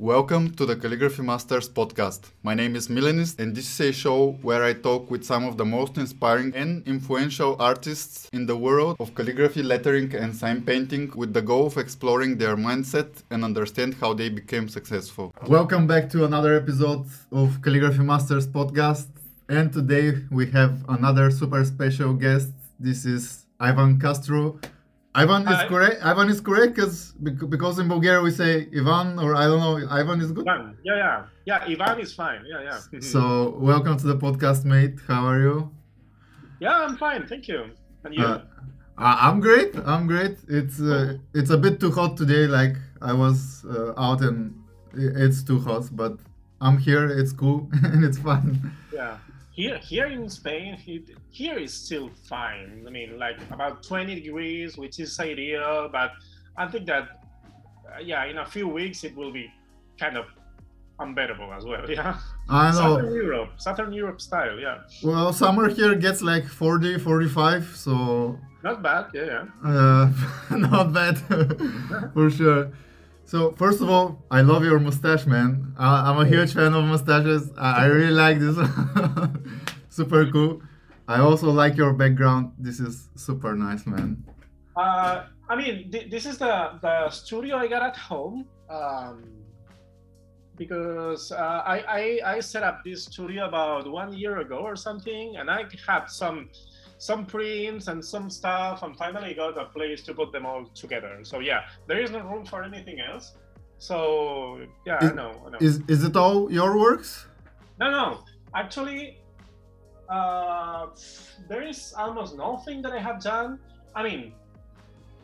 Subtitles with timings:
[0.00, 2.30] Welcome to the Calligraphy Masters podcast.
[2.44, 5.56] My name is Milenis, and this is a show where I talk with some of
[5.56, 11.10] the most inspiring and influential artists in the world of calligraphy, lettering, and sign painting
[11.16, 15.34] with the goal of exploring their mindset and understand how they became successful.
[15.48, 19.08] Welcome back to another episode of Calligraphy Masters podcast.
[19.48, 22.52] And today we have another super special guest.
[22.78, 24.60] This is Ivan Castro
[25.14, 26.04] Ivan is correct.
[26.04, 27.12] Ivan is correct because
[27.48, 29.88] because in Bulgaria we say Ivan or I don't know.
[29.90, 30.46] Ivan is good.
[30.46, 30.76] Ivan.
[30.84, 31.72] Yeah, yeah, yeah.
[31.72, 32.44] Ivan is fine.
[32.46, 33.00] Yeah, yeah.
[33.14, 34.98] so welcome to the podcast, mate.
[35.06, 35.70] How are you?
[36.60, 37.26] Yeah, I'm fine.
[37.26, 37.70] Thank you.
[38.04, 38.24] And you?
[38.24, 38.42] Uh,
[38.98, 39.74] I'm great.
[39.84, 40.38] I'm great.
[40.48, 42.46] It's uh, it's a bit too hot today.
[42.46, 44.54] Like I was uh, out and
[44.94, 46.18] it's too hot, but
[46.60, 47.06] I'm here.
[47.08, 48.72] It's cool and it's fun.
[48.92, 49.18] Yeah
[49.58, 50.78] here here in Spain,
[51.30, 52.84] here is still fine.
[52.86, 55.88] I mean, like about 20 degrees, which is ideal.
[55.90, 56.12] But
[56.56, 57.04] I think that
[57.90, 59.50] uh, yeah, in a few weeks it will be
[59.98, 60.26] kind of
[61.00, 61.84] unbearable as well.
[61.96, 62.18] Yeah.
[62.48, 62.78] I know.
[62.78, 64.58] Southern Europe, Southern Europe style.
[64.60, 64.78] Yeah.
[65.02, 68.38] Well, summer here gets like 40, 45, so.
[68.62, 69.06] Not bad.
[69.12, 69.44] Yeah, yeah.
[69.64, 70.12] Uh,
[70.56, 71.18] not bad,
[72.14, 72.70] for sure.
[73.28, 75.74] So first of all, I love your mustache, man.
[75.76, 77.50] I, am a huge fan of mustaches.
[77.58, 78.56] I, I really like this.
[79.90, 80.62] super cool.
[81.06, 82.52] I also like your background.
[82.58, 84.24] This is super nice, man.
[84.74, 88.46] Uh, I mean, th- this is the the studio I got at home.
[88.70, 89.24] Um,
[90.56, 95.36] because uh, I, I I set up this studio about one year ago or something,
[95.36, 96.48] and I had some
[96.98, 101.18] some prints and some stuff and finally got a place to put them all together.
[101.22, 103.34] So yeah there is no room for anything else.
[103.78, 105.58] So yeah is, I, know, I know.
[105.60, 107.26] is is it all your works?
[107.78, 108.24] No no.
[108.54, 109.18] Actually
[110.08, 110.86] uh,
[111.48, 113.58] there is almost nothing that i have done.
[113.94, 114.32] I mean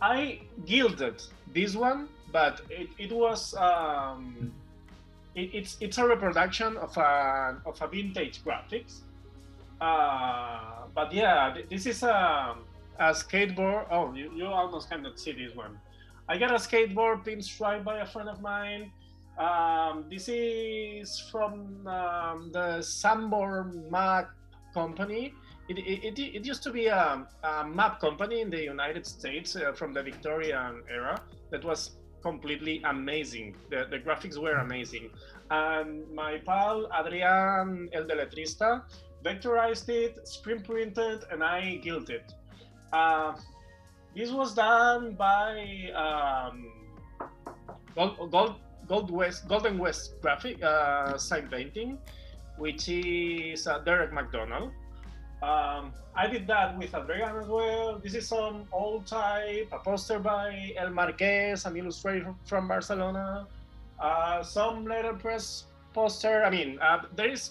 [0.02, 1.22] i gilded
[1.55, 4.52] this one but it, it was um,
[5.34, 9.04] it, it's it's a reproduction of a of a vintage graphics
[9.85, 12.57] uh, but yeah, this is a,
[12.98, 13.86] a skateboard.
[13.91, 15.79] Oh, you, you almost cannot see this one.
[16.29, 18.91] I got a skateboard pinstripe by a friend of mine.
[19.39, 24.31] Um, this is from um, the Sanborn Map
[24.73, 25.35] company.
[25.69, 29.57] It, it, it, it, used to be a, a, map company in the United States
[29.57, 31.20] uh, from the Victorian era
[31.51, 31.92] that was
[32.23, 33.57] completely amazing.
[33.70, 35.11] The, the graphics were amazing.
[35.51, 38.83] And my pal Adrian El Deletrista
[39.24, 42.23] vectorized it, screen printed, and I gilded.
[42.92, 43.35] Uh,
[44.14, 46.70] this was done by um,
[47.96, 48.55] Gold, Gold,
[48.86, 51.98] Gold West, Golden West Graphic uh, Sign Painting,
[52.58, 54.70] which is uh, Derek McDonald.
[55.42, 57.98] Um, I did that with Adrian as well.
[57.98, 63.46] This is some old type, a poster by El Marquez, an illustrator from Barcelona.
[63.98, 66.45] Uh, some letterpress poster.
[66.45, 67.51] I mean, uh, there is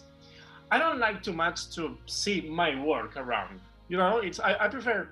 [0.74, 3.60] I don't like too much to see my work around.
[3.90, 5.08] You know, it's I, I prefer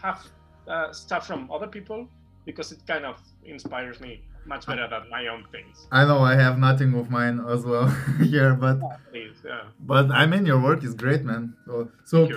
[0.00, 0.24] have
[0.68, 2.06] uh, stuff from other people
[2.44, 5.88] because it kind of inspires me much better than my own things.
[5.90, 7.88] I know I have nothing of mine as well
[8.22, 9.62] here, but yeah, please, yeah.
[9.80, 11.56] but I mean your work is great, man.
[11.66, 12.28] So, so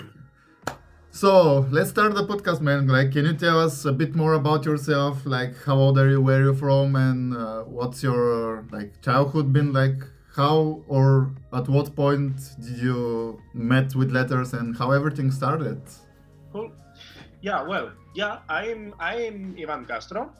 [1.11, 1.31] so
[1.69, 2.87] let's start the podcast, man.
[2.87, 5.23] Like, can you tell us a bit more about yourself?
[5.23, 6.19] Like, how old are you?
[6.19, 6.95] Where are you from?
[6.95, 10.01] And uh, what's your like childhood been like?
[10.39, 15.81] How or at what point did you met with letters and how everything started?
[16.53, 16.71] Cool.
[17.41, 20.31] Yeah, well, yeah, I'm I'm Ivan Castro.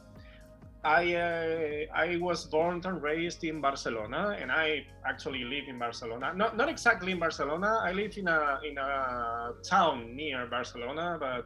[0.86, 6.34] I uh, I was born and raised in Barcelona, and I actually live in Barcelona.
[6.34, 7.82] Not not exactly in Barcelona.
[7.84, 11.46] I live in a in a town near Barcelona, but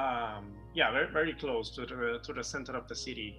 [0.00, 0.42] um,
[0.74, 3.38] yeah, very very close to the to the center of the city.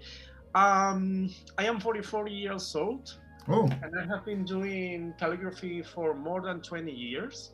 [0.54, 3.18] Um, I am 44 years old.
[3.48, 3.70] Oh.
[3.84, 7.54] And I have been doing calligraphy for more than 20 years.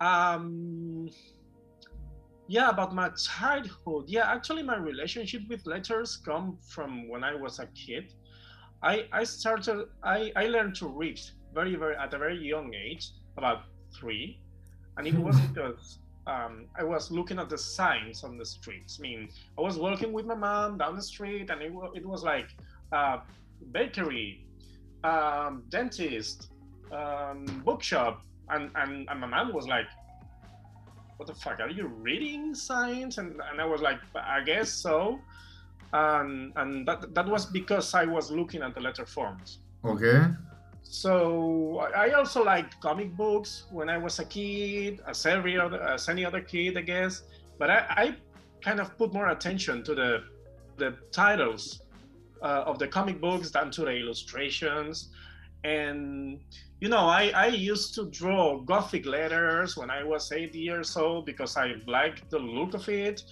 [0.00, 1.10] Um,
[2.46, 4.04] yeah, about my childhood.
[4.06, 8.12] Yeah, actually, my relationship with letters come from when I was a kid.
[8.82, 11.20] I, I started, I, I learned to read
[11.54, 13.62] very, very, at a very young age, about
[13.94, 14.40] three.
[14.96, 18.98] And it was because um, I was looking at the signs on the streets.
[19.00, 19.28] I mean,
[19.58, 22.48] I was walking with my mom down the street, and it, it was like
[22.92, 23.18] uh,
[23.72, 24.41] bakery,
[25.04, 26.50] um, dentist,
[26.92, 29.86] um, bookshop, and, and and my mom was like,
[31.16, 31.60] "What the fuck?
[31.60, 35.18] Are you reading science?" And and I was like, "I guess so."
[35.92, 39.58] And and that that was because I was looking at the letter forms.
[39.84, 40.26] Okay.
[40.82, 46.08] So I also liked comic books when I was a kid, as every other as
[46.08, 47.22] any other kid, I guess.
[47.58, 48.16] But I, I
[48.62, 50.24] kind of put more attention to the
[50.76, 51.81] the titles
[52.42, 55.10] uh, of the comic books down to the illustrations.
[55.64, 56.40] And
[56.80, 61.26] you know, I, I used to draw gothic letters when I was eight years old
[61.26, 63.22] because I liked the look of it.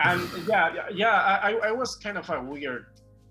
[0.00, 2.86] And yeah, yeah, I, I was kind of a weird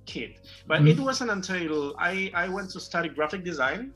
[0.05, 0.39] kid.
[0.65, 0.87] But mm-hmm.
[0.87, 3.91] it wasn't until I, I went to study graphic design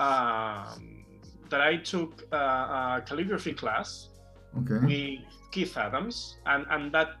[0.00, 1.04] um,
[1.48, 4.10] that I took a, a calligraphy class
[4.58, 4.84] okay.
[4.84, 5.20] with
[5.50, 7.16] Keith Adams, and, and that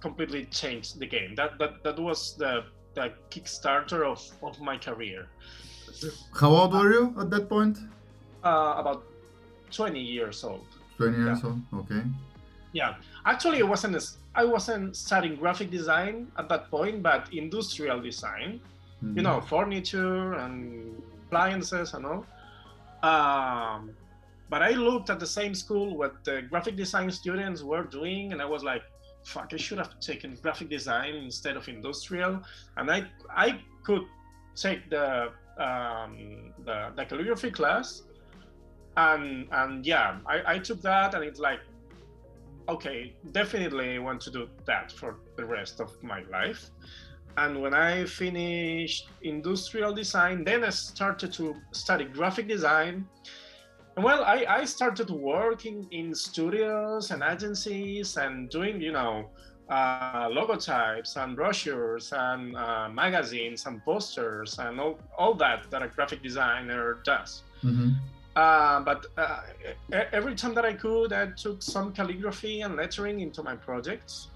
[0.00, 1.34] completely changed the game.
[1.34, 2.64] That that, that was the,
[2.94, 5.28] the kickstarter of, of my career.
[6.38, 7.78] How old were you at that point?
[8.44, 9.04] Uh, about
[9.70, 10.66] 20 years old.
[10.98, 11.48] 20 years yeah.
[11.48, 12.02] old, okay.
[12.72, 12.94] Yeah,
[13.24, 13.96] actually, it wasn't.
[14.34, 18.60] I wasn't studying graphic design at that point, but industrial design.
[19.02, 19.16] Mm-hmm.
[19.16, 22.26] You know, furniture and appliances and all.
[23.02, 23.96] Um,
[24.48, 28.42] but I looked at the same school what the graphic design students were doing, and
[28.42, 28.82] I was like,
[29.26, 29.52] "Fuck!
[29.52, 32.42] I should have taken graphic design instead of industrial."
[32.76, 32.98] And I
[33.46, 34.04] I could
[34.54, 38.02] take the um, the, the calligraphy class,
[38.96, 41.60] and and yeah, I, I took that, and it's like,
[42.68, 46.70] okay, definitely want to do that for the rest of my life.
[47.38, 53.06] And when I finished industrial design, then I started to study graphic design.
[53.96, 59.30] And well, I, I started working in studios and agencies and doing, you know,
[59.70, 65.88] uh, logotypes and brochures and uh, magazines and posters and all, all that that a
[65.88, 67.42] graphic designer does.
[67.64, 67.92] Mm-hmm.
[68.36, 69.40] Uh, but uh,
[70.12, 74.28] every time that I could, I took some calligraphy and lettering into my projects.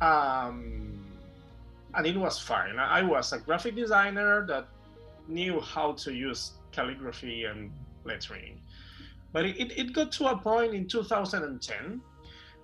[0.00, 1.04] Um,
[1.94, 2.78] and it was fine.
[2.78, 4.68] I was a graphic designer that
[5.26, 7.72] knew how to use calligraphy and
[8.04, 8.60] lettering.
[9.32, 12.00] But it, it got to a point in 2010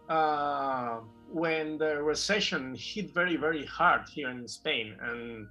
[0.09, 1.01] uh,
[1.31, 4.95] when the recession hit very, very hard here in Spain.
[5.01, 5.47] And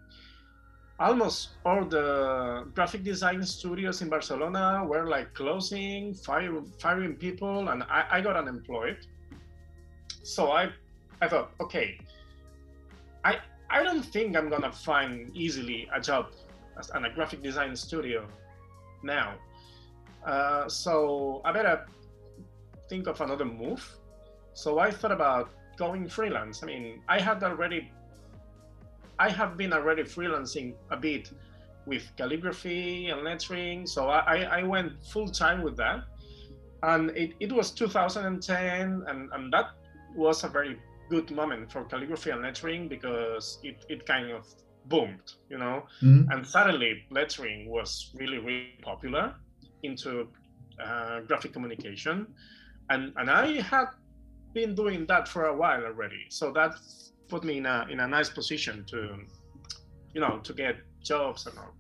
[1.00, 7.84] almost all the graphic design studios in Barcelona were like closing, fire, firing people, and
[7.84, 8.98] I, I got unemployed.
[10.24, 10.70] So I,
[11.22, 12.00] I thought, okay,
[13.24, 13.38] I,
[13.70, 16.28] I don't think I'm gonna find easily a job
[16.78, 18.28] as in a graphic design studio
[19.04, 19.36] now.
[20.28, 21.86] Uh, so I better
[22.90, 23.82] think of another move.
[24.54, 26.64] So I thought about going freelance.
[26.64, 27.90] I mean, I had already,
[29.18, 31.32] I have been already freelancing a bit
[31.86, 33.88] with calligraphy and lettering.
[33.88, 36.04] So I, I went full time with that.
[36.84, 39.72] And it, it was 2010, and, and that
[40.16, 40.78] was a very
[41.10, 44.46] good moment for calligraphy and lettering because it, it kind of
[44.86, 46.30] boomed, you know, mm-hmm.
[46.32, 49.34] and suddenly lettering was really, really popular
[49.84, 50.28] into
[50.84, 52.28] uh, graphic communication.
[52.90, 53.88] And, and I had
[54.54, 56.26] been doing that for a while already.
[56.30, 56.72] So that
[57.28, 59.18] put me in a, in a nice position to,
[60.14, 61.74] you know, to get jobs and all.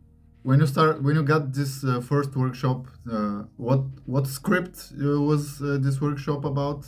[0.44, 5.20] When you start, when you got this uh, first workshop, uh, what what script uh,
[5.20, 6.86] was uh, this workshop about?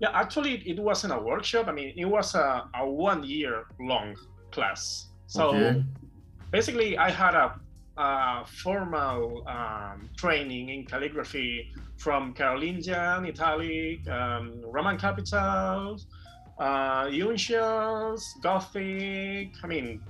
[0.00, 1.68] Yeah, actually, it wasn't a workshop.
[1.68, 4.16] I mean, it was a, a one year long
[4.52, 5.08] class.
[5.26, 5.84] So okay.
[6.50, 7.60] basically, I had a,
[7.96, 16.06] a formal um, training in calligraphy from Carolingian, Italic, um, Roman capitals,
[16.58, 19.54] uh, uncials, Gothic.
[19.62, 20.00] I mean,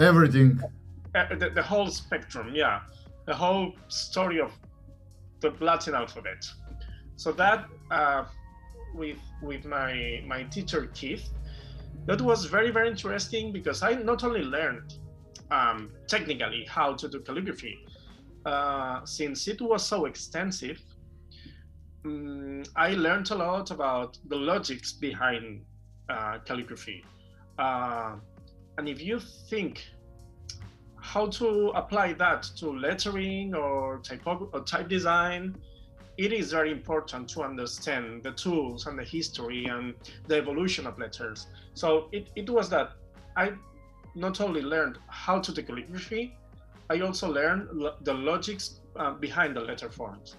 [0.00, 0.60] everything.
[1.14, 2.80] Uh, the, the whole spectrum, yeah.
[3.26, 4.52] The whole story of
[5.40, 6.44] the Latin alphabet.
[7.16, 8.24] So that uh,
[8.94, 11.28] with with my my teacher Keith.
[12.06, 14.94] That was very very interesting because I not only learned
[15.50, 17.78] um, technically how to do calligraphy,
[18.44, 20.80] uh, since it was so extensive.
[22.04, 25.64] Um, I learned a lot about the logics behind
[26.08, 27.04] uh, calligraphy,
[27.58, 28.16] uh,
[28.76, 29.84] and if you think
[31.00, 34.02] how to apply that to lettering or
[34.52, 35.56] or type design,
[36.18, 39.94] it is very important to understand the tools and the history and
[40.26, 41.46] the evolution of letters.
[41.74, 42.92] So it, it was that
[43.36, 43.52] I
[44.18, 46.36] not only learned how to do calligraphy,
[46.90, 50.36] I also learned lo- the logics uh, behind the letter forms.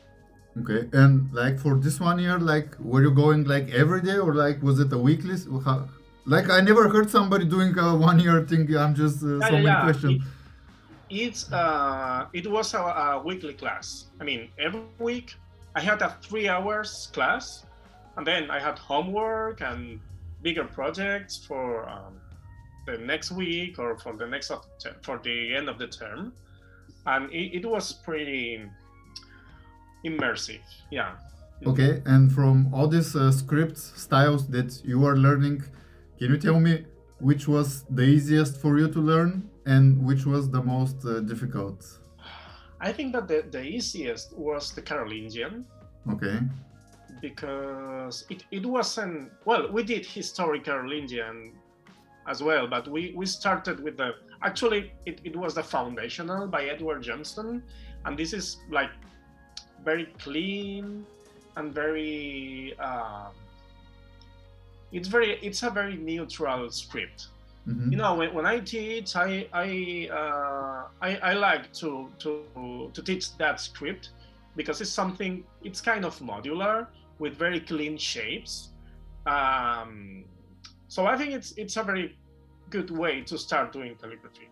[0.62, 4.34] Okay, and like for this one year, like were you going like every day or
[4.34, 5.36] like was it a weekly?
[5.64, 5.88] How,
[6.26, 8.76] like I never heard somebody doing a one year thing.
[8.76, 10.24] I'm just uh, yeah, so yeah, many questions.
[11.10, 14.06] It, it's uh, it was a, a weekly class.
[14.20, 15.36] I mean, every week
[15.76, 17.66] I had a three hours class,
[18.18, 20.02] and then I had homework and
[20.42, 22.19] bigger projects for um,
[22.92, 24.52] the next week or for the next
[25.02, 26.34] for the end of the term,
[27.06, 28.64] and it, it was pretty
[30.06, 30.62] immersive.
[30.92, 31.16] Yeah.
[31.66, 35.64] Okay, and from all these uh, scripts styles that you are learning,
[36.18, 36.86] can you tell me
[37.20, 41.86] which was the easiest for you to learn and which was the most uh, difficult?
[42.80, 45.66] I think that the, the easiest was the Carolingian.
[46.10, 46.40] Okay.
[47.22, 51.52] Because it, it wasn't, well, we did historic Carolingian
[52.30, 54.10] as well, but we, we started with the,
[54.42, 57.64] actually, it, it was the foundational by Edward Johnston.
[58.06, 58.92] And this is like
[59.84, 61.06] very clean
[61.58, 63.28] and very, uh,
[64.92, 67.28] it's very, it's a very neutral script.
[67.68, 67.92] Mm-hmm.
[67.92, 73.02] You know, when, when I teach, I I, uh, I I like to to to
[73.04, 74.10] teach that script
[74.56, 75.44] because it's something.
[75.64, 76.88] It's kind of modular
[77.20, 78.70] with very clean shapes.
[79.28, 80.24] Um,
[80.88, 82.18] so I think it's it's a very
[82.70, 84.48] good way to start doing calligraphy.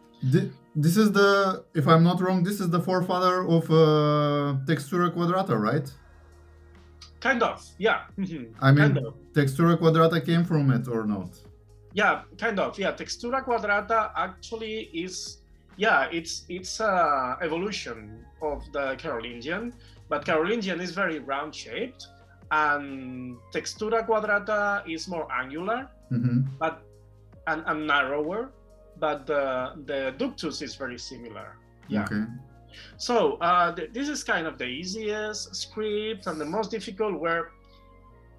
[0.76, 5.60] This is the, if I'm not wrong, this is the forefather of uh, Textura Quadrata,
[5.60, 5.88] right?
[7.20, 8.02] Kind of, yeah.
[8.18, 9.14] I mean, kind of.
[9.34, 11.30] Textura Quadrata came from it or not?
[11.94, 12.78] Yeah, kind of.
[12.78, 15.40] Yeah, Textura Quadrata actually is,
[15.78, 19.74] yeah, it's it's a evolution of the Carolingian,
[20.10, 22.08] but Carolingian is very round shaped,
[22.52, 26.42] and Textura Quadrata is more angular, mm-hmm.
[26.60, 26.84] but
[27.48, 28.52] and, and narrower,
[29.00, 31.58] but the the ductus is very similar.
[31.88, 32.04] Yeah.
[32.04, 32.24] Okay.
[32.98, 37.52] So uh, th- this is kind of the easiest script, and the most difficult were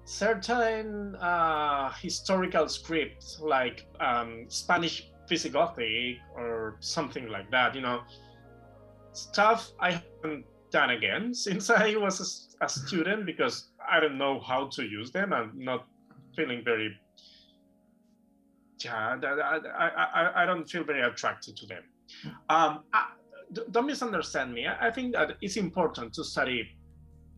[0.05, 7.75] certain uh, historical scripts like um, Spanish Visigothic or something like that.
[7.75, 8.01] You know,
[9.13, 14.39] stuff I haven't done again since I was a, a student because I don't know
[14.39, 15.33] how to use them.
[15.33, 15.85] I'm not
[16.35, 16.95] feeling very
[18.83, 21.83] yeah, I, I, I don't feel very attracted to them.
[22.49, 23.07] Um, I,
[23.71, 24.67] don't misunderstand me.
[24.67, 26.69] I think that it's important to study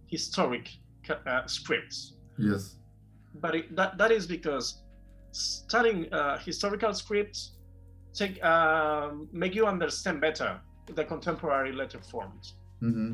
[0.07, 0.69] historic
[1.09, 2.17] uh, scripts.
[2.37, 2.75] Yes.
[3.35, 4.83] But it, that, that is because
[5.31, 7.53] studying uh, historical scripts
[8.13, 10.59] take uh, make you understand better
[10.95, 12.55] the contemporary letter forms.
[12.81, 13.13] Mm-hmm.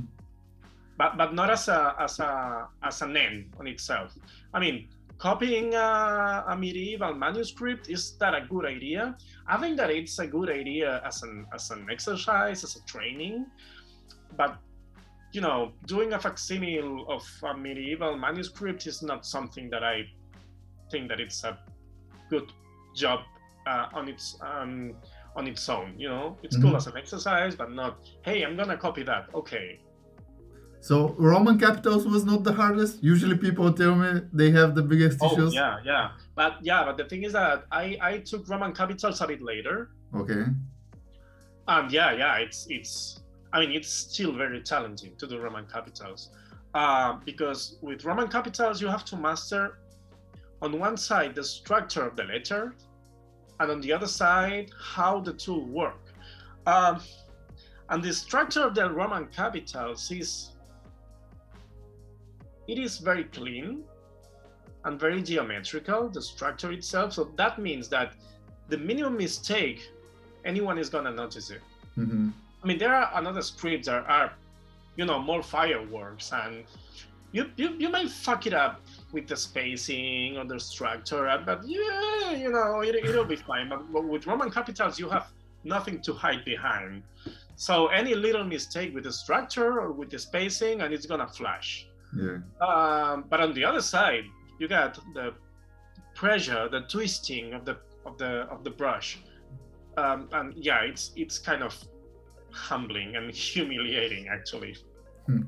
[0.97, 4.17] But but not as a as a as an end on itself.
[4.53, 9.17] I mean, copying a, a, medieval manuscript is that a good idea.
[9.47, 13.45] I think that it's a good idea as an as an exercise as a training
[14.35, 14.57] but
[15.31, 20.05] you know doing a facsimile of a medieval manuscript is not something that i
[20.91, 21.57] think that it's a
[22.29, 22.51] good
[22.95, 23.19] job
[23.67, 24.93] uh, on its um,
[25.35, 26.37] on its own you know?
[26.41, 26.67] It's mm-hmm.
[26.67, 29.27] cool as an exercise but not hey i'm gonna copy that.
[29.33, 29.79] Okay
[30.81, 33.03] so Roman capitals was not the hardest.
[33.03, 35.53] Usually people tell me they have the biggest oh, issues.
[35.53, 36.11] Yeah, yeah.
[36.35, 39.89] But yeah, but the thing is that I I took Roman capitals a bit later.
[40.15, 40.45] Okay.
[41.67, 43.19] And yeah, yeah, it's it's
[43.51, 46.29] I mean it's still very challenging to do Roman capitals.
[46.73, 49.79] Uh, because with Roman capitals you have to master
[50.61, 52.75] on one side the structure of the letter
[53.59, 56.13] and on the other side how the tool work.
[56.65, 57.01] Um,
[57.89, 60.51] and the structure of the Roman capitals is
[62.67, 63.83] it is very clean
[64.85, 67.13] and very geometrical, the structure itself.
[67.13, 68.13] So that means that
[68.69, 69.89] the minimum mistake,
[70.45, 71.61] anyone is gonna notice it.
[71.97, 72.29] Mm-hmm.
[72.63, 74.33] I mean, there are another scripts that are,
[74.95, 76.63] you know, more fireworks, and
[77.31, 78.81] you you, you might fuck it up
[79.11, 83.69] with the spacing or the structure, but yeah, you know, it, it'll be fine.
[83.69, 85.27] But, but with Roman capitals, you have
[85.63, 87.03] nothing to hide behind.
[87.55, 91.86] So any little mistake with the structure or with the spacing, and it's gonna flash.
[92.15, 92.37] Yeah.
[92.61, 94.23] Um, but on the other side,
[94.59, 95.33] you got the
[96.15, 99.19] pressure, the twisting of the of the of the brush,
[99.97, 101.75] um, and yeah, it's it's kind of
[102.51, 104.75] humbling and humiliating actually.
[105.25, 105.43] Hmm.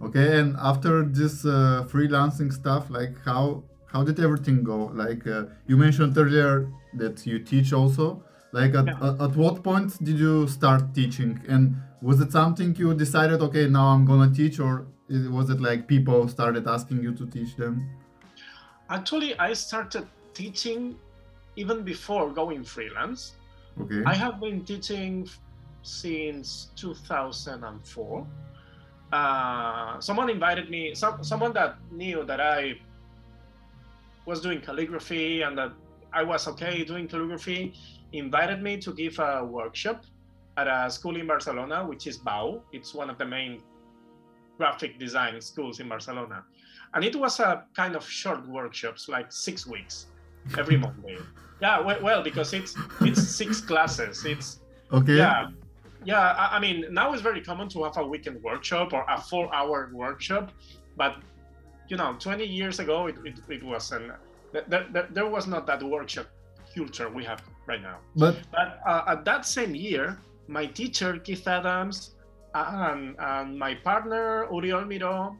[0.00, 4.90] Okay, and after this uh, freelancing stuff, like how how did everything go?
[4.94, 8.22] Like uh, you mentioned earlier that you teach also.
[8.52, 8.96] Like at, yeah.
[9.02, 11.40] at, at what point did you start teaching?
[11.48, 15.86] And was it something you decided, okay, now I'm gonna teach, or was it like
[15.88, 17.88] people started asking you to teach them?
[18.90, 20.96] Actually, I started teaching
[21.56, 23.34] even before going freelance.
[23.80, 24.02] Okay.
[24.06, 25.28] I have been teaching
[25.82, 28.26] since 2004.
[29.10, 32.74] Uh, someone invited me, some, someone that knew that I
[34.26, 35.72] was doing calligraphy and that
[36.12, 37.74] I was okay doing calligraphy,
[38.12, 40.04] invited me to give a workshop
[40.56, 42.62] at a school in Barcelona, which is BAU.
[42.72, 43.62] It's one of the main
[44.58, 46.44] graphic design schools in Barcelona.
[46.94, 50.06] And it was a kind of short workshops, like six weeks
[50.58, 51.18] every Monday.
[51.60, 54.24] Yeah, well, well, because it's it's six classes.
[54.24, 54.60] It's
[54.92, 55.16] okay.
[55.16, 55.48] Yeah,
[56.04, 56.34] yeah.
[56.42, 59.90] I, I, mean, now it's very common to have a weekend workshop or a four-hour
[59.92, 60.52] workshop,
[60.96, 61.16] but
[61.88, 64.12] you know, 20 years ago, it, it, it wasn't.
[64.52, 66.26] There, there, there was not that workshop
[66.74, 67.98] culture we have right now.
[68.14, 72.14] But But uh, at that same year, my teacher Keith Adams
[72.66, 75.36] and, and my partner Oriol Miró,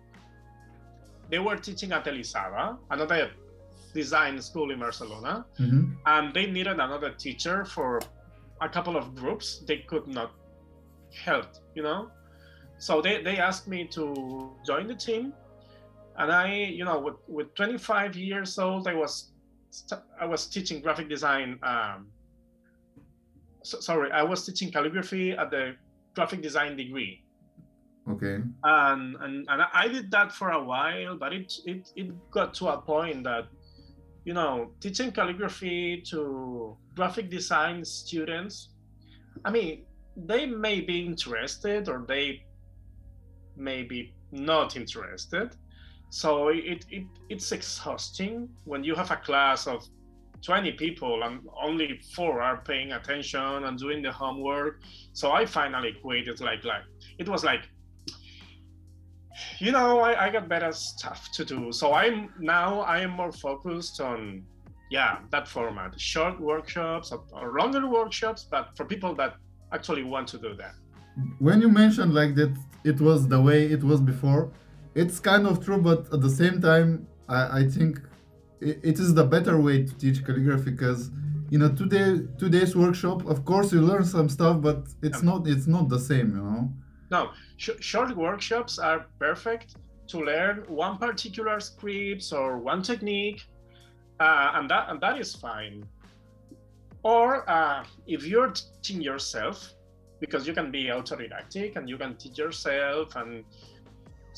[1.30, 3.30] they were teaching at Elisava, another
[3.94, 5.96] design school in Barcelona, Mhm.
[6.06, 8.00] and they needed another teacher for
[8.60, 10.30] a couple of groups they could not
[11.24, 12.10] help, you know.
[12.78, 15.32] So they, they asked me to join the team,
[16.16, 19.32] and I, you know, with, with 25 years old, I was
[20.18, 21.58] I was teaching graphic design.
[21.62, 22.08] Um,
[23.62, 25.76] so, sorry, I was teaching calligraphy at the
[26.14, 27.24] graphic design degree,
[28.10, 28.38] okay.
[28.64, 32.68] and and, and I did that for a while, but it it it got to
[32.68, 33.48] a point that,
[34.24, 38.70] you know, teaching calligraphy to graphic design students,
[39.44, 39.84] I mean,
[40.16, 42.44] they may be interested or they
[43.56, 45.56] may be not interested.
[46.10, 49.86] So it, it it's exhausting when you have a class of
[50.42, 54.80] 20 people and only four are paying attention and doing the homework.
[55.12, 56.28] So I finally quit.
[56.28, 56.82] It's like like
[57.18, 57.68] it was like
[59.58, 61.72] you know I, I got better stuff to do.
[61.72, 64.44] So I'm now I am more focused on
[64.90, 69.34] yeah that format short workshops or, or longer workshops but for people that
[69.70, 70.74] actually want to do that
[71.40, 74.52] When you mentioned like that it was the way it was before,
[74.94, 78.00] it's kind of true, but at the same time, I, I think
[78.60, 81.10] it, it is the better way to teach calligraphy because
[81.50, 85.22] in a two day two days workshop, of course you learn some stuff, but it's
[85.22, 86.72] not it's not the same, you know.
[87.10, 89.76] No, sh- short workshops are perfect
[90.08, 93.46] to learn one particular scripts or one technique,
[94.20, 95.86] uh, and that and that is fine.
[97.02, 99.74] Or uh, if you're teaching yourself,
[100.20, 103.44] because you can be autodidactic and you can teach yourself, and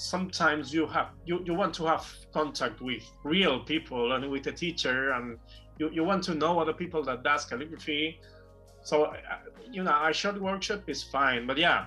[0.01, 4.53] sometimes you have you, you want to have contact with real people and with a
[4.53, 5.39] teacher, and
[5.79, 8.19] you, you want to know other people that does calligraphy.
[8.83, 9.15] So uh,
[9.71, 11.87] you know, a short workshop is fine, but yeah,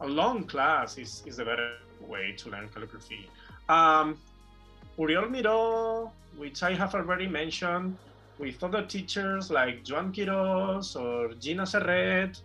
[0.00, 3.28] a long class is, is a better way to learn calligraphy.
[3.68, 4.18] Um,
[4.98, 7.96] Oriol Miró, which I have already mentioned,
[8.38, 12.40] with other teachers like Joan Quiros or Gina Serret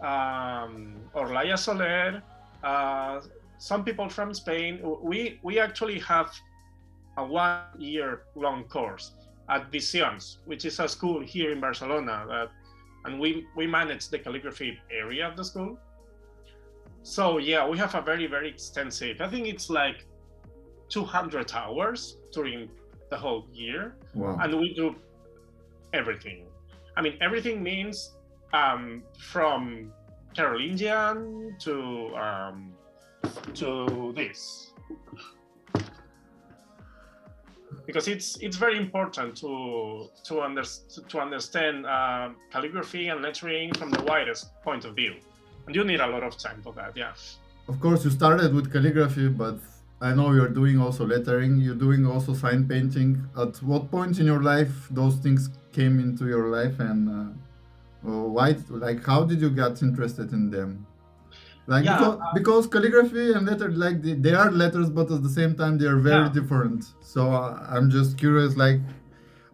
[0.00, 2.20] um, or Laia Soler,
[2.64, 3.20] uh,
[3.58, 4.80] some people from Spain.
[5.02, 6.32] We, we actually have
[7.16, 9.12] a one year long course
[9.50, 12.24] at Visions, which is a school here in Barcelona.
[12.28, 12.48] That,
[13.04, 15.78] and we, we manage the calligraphy area of the school.
[17.02, 19.20] So yeah, we have a very very extensive.
[19.20, 20.04] I think it's like
[20.90, 22.68] 200 hours during
[23.10, 24.38] the whole year, Wow.
[24.42, 24.94] and we do
[25.92, 26.46] everything.
[26.96, 28.14] I mean, everything means
[28.52, 29.92] um, from
[30.34, 32.72] Carolingian to um,
[33.54, 34.72] to this,
[37.86, 40.62] because it's it's very important to to, under,
[41.08, 45.14] to understand uh, calligraphy and lettering from the widest point of view.
[45.66, 47.12] And you need a lot of time for that, yeah.
[47.68, 49.58] Of course, you started with calligraphy, but
[50.00, 51.58] I know you're doing also lettering.
[51.58, 53.22] You're doing also sign painting.
[53.36, 58.22] At what point in your life those things came into your life, and uh, uh,
[58.24, 58.56] why?
[58.70, 60.86] Like, how did you get interested in them?
[61.68, 65.22] Like, Yeah, because, uh, because calligraphy and letter, like they, they are letters, but at
[65.22, 66.38] the same time they are very Yeah.
[66.38, 66.80] different.
[67.00, 68.80] So uh, I'm just curious, like,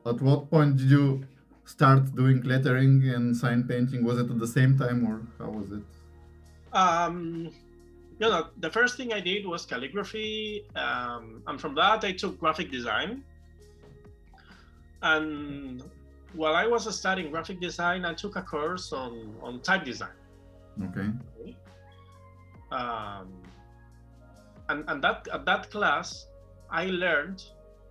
[0.07, 1.25] at what point did you
[1.65, 4.05] start doing lettering and sign painting?
[4.05, 5.83] Was it at the same time, or how was it?
[6.73, 7.51] Um,
[8.21, 12.39] you know, the first thing I did was calligraphy, um, and from that I took
[12.39, 13.25] graphic design.
[15.03, 15.83] And
[16.33, 20.17] while I was studying graphic design, I took a course on on type design.
[20.87, 21.09] Okay.
[22.75, 23.29] Um,
[24.69, 26.27] and and that at that class,
[26.71, 27.43] I learned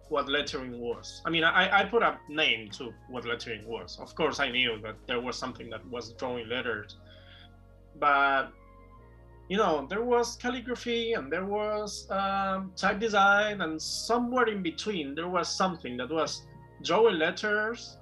[0.10, 1.22] what lettering was.
[1.26, 3.98] I mean, I, I put a name to what lettering was.
[4.00, 6.98] Of course, I knew that there was something that was drawing letters,
[8.00, 8.52] but
[9.50, 15.16] you know, there was calligraphy and there was um, type design, and somewhere in between,
[15.16, 16.44] there was something that was
[16.84, 17.98] drawing letters.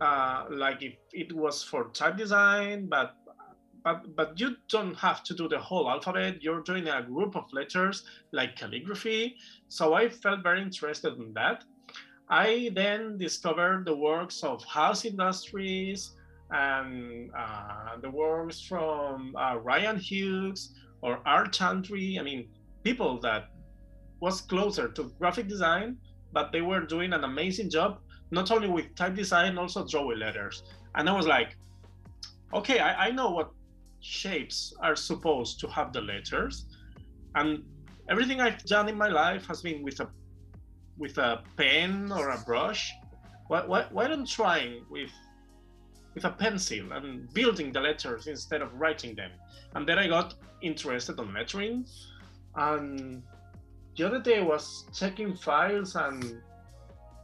[0.00, 3.14] Uh, like if it was for type design, but
[3.84, 6.42] but but you don't have to do the whole alphabet.
[6.42, 9.36] You're doing a group of letters like calligraphy.
[9.68, 11.64] So I felt very interested in that.
[12.28, 16.12] I then discovered the works of House Industries
[16.50, 22.16] and uh, the works from uh, Rian Hughes or Art Chantry.
[22.18, 22.48] I mean,
[22.82, 23.50] people that
[24.20, 25.98] was closer to graphic design,
[26.32, 30.62] but they were doing an amazing job, not only with type design, also drawing letters.
[30.94, 31.58] And I was like,
[32.54, 33.50] okay, I, I know what
[34.04, 36.66] shapes are supposed to have the letters,
[37.34, 37.64] and
[38.10, 40.08] everything I've done in my life has been with a
[40.96, 42.92] with a pen or a brush,
[43.48, 45.10] why, why, why don't try with
[46.14, 49.30] with a pencil and building the letters instead of writing them?
[49.74, 51.86] And then I got interested on lettering.
[52.54, 53.22] And
[53.96, 56.40] the other day I was checking files and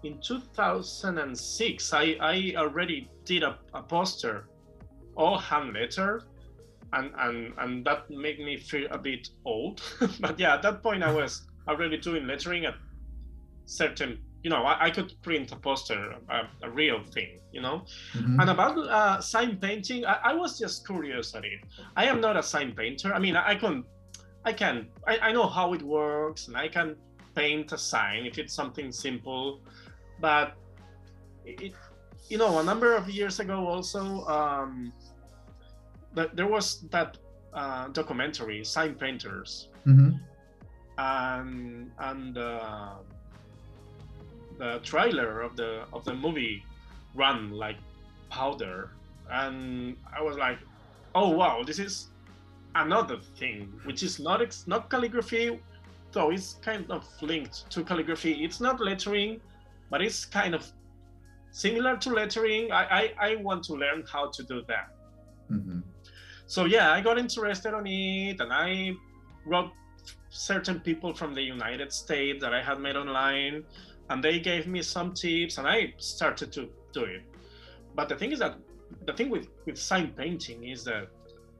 [0.02, 4.48] in 2006 I, I already did a, a poster
[5.14, 6.24] all hand lettered
[6.92, 9.82] and, and and that made me feel a bit old.
[10.20, 12.74] But yeah at that point I was already doing lettering at
[13.66, 17.84] certain you know I, I could print a poster a, a real thing you know?
[18.14, 18.40] Mm-hmm.
[18.40, 21.60] and about uh, sign painting I, I, was just curious at it.
[21.96, 23.12] I am not a sign painter.
[23.12, 23.84] I mean I, I can
[24.44, 26.96] I can I, I know how it works and I can
[27.34, 29.60] paint a sign if it's something simple
[30.20, 30.56] but
[31.44, 31.74] it,
[32.28, 34.92] you know a number of years ago also um,
[36.14, 37.18] there was that
[37.52, 40.10] uh, documentary sign painters mm-hmm.
[40.98, 42.94] and and uh,
[44.58, 46.64] the trailer of the of the movie
[47.14, 47.76] run like
[48.28, 48.90] powder
[49.30, 50.58] and i was like
[51.14, 52.08] oh wow this is
[52.76, 55.60] another thing which is not ex- not calligraphy
[56.12, 59.40] though it's kind of linked to calligraphy it's not lettering
[59.90, 60.64] but it's kind of
[61.50, 62.72] similar to lettering.
[62.72, 62.84] I,
[63.18, 64.90] I, I want to learn how to do that.
[65.50, 65.80] Mm-hmm.
[66.50, 68.94] So yeah, I got interested on it, and I
[69.46, 69.70] wrote
[70.30, 73.62] certain people from the United States that I had met online,
[74.08, 77.22] and they gave me some tips, and I started to do it.
[77.94, 78.56] But the thing is that
[79.06, 81.06] the thing with with sign painting is that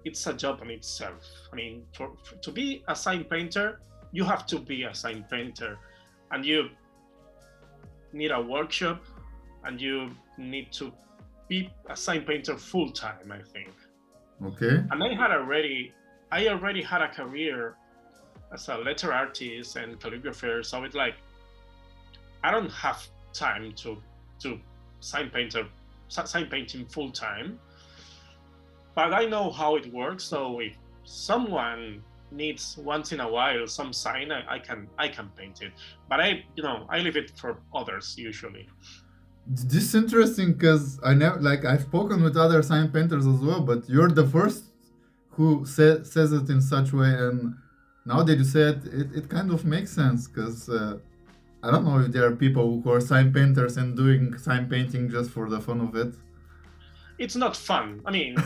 [0.04, 1.22] it's a job in itself.
[1.52, 5.24] I mean, for, for to be a sign painter, you have to be a sign
[5.30, 5.78] painter,
[6.32, 6.68] and you
[8.12, 9.04] need a workshop
[9.62, 10.92] and you need to
[11.46, 13.70] be a sign painter full time, I think.
[14.44, 14.82] Okay.
[14.90, 15.92] And I had already,
[16.30, 17.76] I already had a career
[18.52, 21.14] as a letter artist and calligrapher, so it's like,
[22.42, 23.98] I don't have time to
[24.40, 24.58] to
[25.00, 25.66] sign painter
[26.08, 27.58] sign painting full time.
[28.94, 33.92] But I know how it works, so if someone needs once in a while some
[33.92, 35.72] sign I, I, can i can paint it
[36.08, 38.68] but i you know i leave it for others usually
[39.50, 43.60] this is interesting because i never like i've spoken with other sign painters as well
[43.60, 44.64] but you're the first
[45.30, 47.54] who say, says it in such way and
[48.06, 50.98] now that you said it, it kind of makes sense because uh,
[51.64, 55.10] i don't know if there are people who are sign painters and doing sign painting
[55.10, 56.14] just for the fun of it.
[57.18, 58.00] It's not fun.
[58.06, 58.36] I mean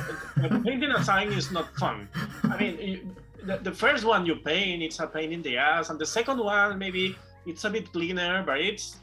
[0.64, 2.08] painting a sign is not fun.
[2.42, 3.14] I mean
[3.44, 6.38] the, the first one you paint, it's a pain in the ass, and the second
[6.38, 8.96] one maybe it's a bit cleaner, but it's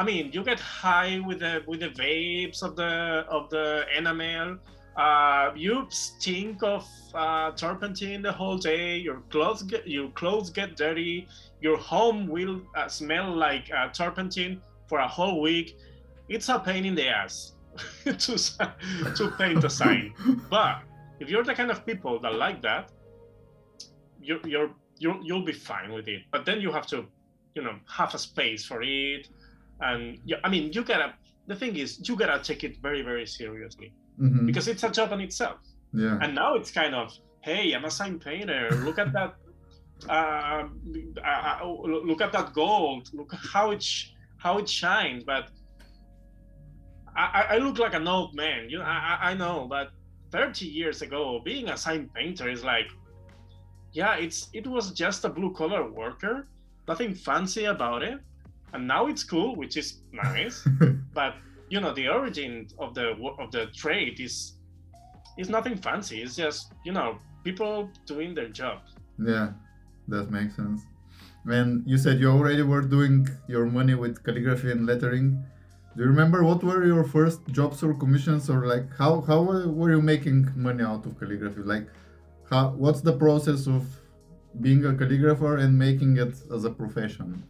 [0.00, 4.56] I mean, you get high with the with the vapes of the of the enamel.
[4.96, 8.96] Uh, you stink of uh, turpentine the whole day.
[8.96, 11.28] Your clothes get your clothes get dirty.
[11.60, 15.76] Your home will uh, smell like uh, turpentine for a whole week.
[16.30, 17.52] It's a pain in the ass
[18.04, 18.38] to
[19.18, 20.14] to paint a sign.
[20.48, 20.80] but
[21.20, 22.90] if you're the kind of people that like that,
[24.22, 26.22] you're you're you'll you'll be fine with it.
[26.32, 27.04] But then you have to,
[27.54, 29.28] you know, have a space for it,
[29.80, 31.14] and yeah, I mean, you gotta.
[31.46, 34.46] The thing is, you gotta take it very very seriously mm-hmm.
[34.46, 35.58] because it's a job in itself.
[35.92, 36.18] Yeah.
[36.22, 38.70] And now it's kind of, hey, I'm a sign painter.
[38.84, 39.34] Look at that.
[40.08, 40.66] Uh,
[41.22, 43.10] uh, uh look at that gold.
[43.12, 45.24] Look how it sh- how it shines.
[45.24, 45.50] But
[47.14, 48.70] I, I look like an old man.
[48.70, 49.90] You know, I, I know, but
[50.32, 52.86] 30 years ago, being a sign painter is like
[53.92, 56.48] yeah, it's it was just a blue collar worker,
[56.86, 58.20] nothing fancy about it,
[58.72, 60.66] and now it's cool, which is nice.
[61.14, 61.34] but
[61.68, 64.54] you know, the origin of the of the trade is
[65.38, 66.22] is nothing fancy.
[66.22, 68.80] It's just you know people doing their job.
[69.18, 69.52] Yeah,
[70.08, 70.82] that makes sense.
[71.44, 75.42] When you said you already were doing your money with calligraphy and lettering,
[75.96, 79.90] do you remember what were your first jobs or commissions, or like how how were
[79.90, 81.62] you making money out of calligraphy?
[81.62, 81.88] Like
[82.50, 83.86] how, what's the process of
[84.60, 87.42] being a calligrapher and making it as a profession?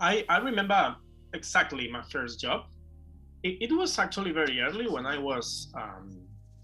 [0.00, 0.96] I, I remember
[1.32, 2.66] exactly my first job.
[3.42, 6.18] It, it was actually very early when I was um,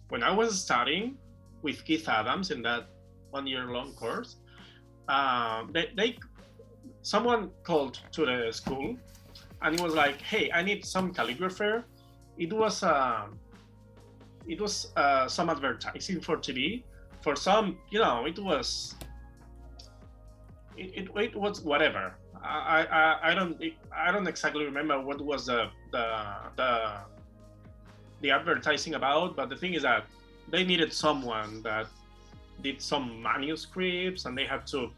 [0.09, 1.17] when I was studying
[1.63, 2.89] with Keith Adams in that
[3.31, 4.37] one year long course.
[5.09, 6.19] Uh, they, they
[7.03, 8.97] someone called to the school
[9.63, 11.85] and it was like, "Hey, I need some calligrapher."
[12.39, 13.27] It was uh,
[14.47, 16.83] it was uh, some advertising for TV,
[17.23, 18.95] for some, you know, it was
[20.77, 22.15] it, it, it was whatever.
[22.45, 23.63] I, I, I don't
[23.97, 26.25] I don't exactly remember what was the, the
[26.57, 26.93] the
[28.21, 30.07] the advertising about, but the thing is that
[30.49, 31.87] they needed someone that
[32.63, 34.91] did some manuscripts and they had to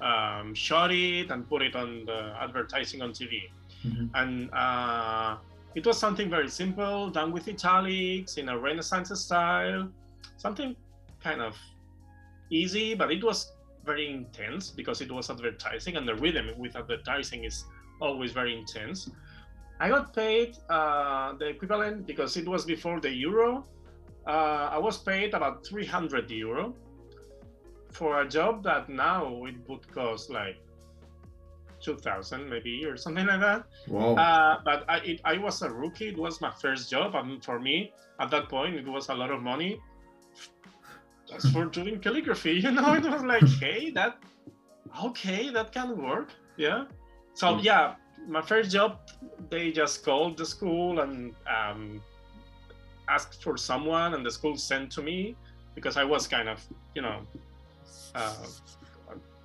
[0.00, 3.50] um, shot it and put it on the advertising on TV.
[3.86, 4.06] Mm-hmm.
[4.14, 5.36] And uh,
[5.74, 9.88] it was something very simple, done with italics in a Renaissance style,
[10.36, 10.74] something
[11.22, 11.56] kind of
[12.50, 13.52] easy, but it was
[13.84, 17.64] very intense because it was advertising, and the rhythm with advertising is
[18.00, 19.10] always very intense.
[19.80, 23.64] I got paid uh, the equivalent because it was before the euro.
[24.26, 26.74] Uh, I was paid about 300 euro
[27.90, 30.56] for a job that now it would cost like
[31.80, 33.66] 2000 maybe or something like that.
[33.88, 34.14] Wow.
[34.14, 36.08] Uh, but I, it, I was a rookie.
[36.08, 37.14] It was my first job.
[37.14, 39.80] And for me, at that point, it was a lot of money
[41.52, 42.52] for doing calligraphy.
[42.64, 44.18] You know, it was like, hey, that,
[45.04, 46.30] okay, that can work.
[46.56, 46.84] Yeah.
[47.34, 47.94] So, yeah,
[48.28, 48.98] my first job,
[49.50, 52.00] they just called the school and um,
[53.08, 55.36] asked for someone, and the school sent to me
[55.74, 56.60] because I was kind of,
[56.94, 57.20] you know,
[58.14, 58.34] uh,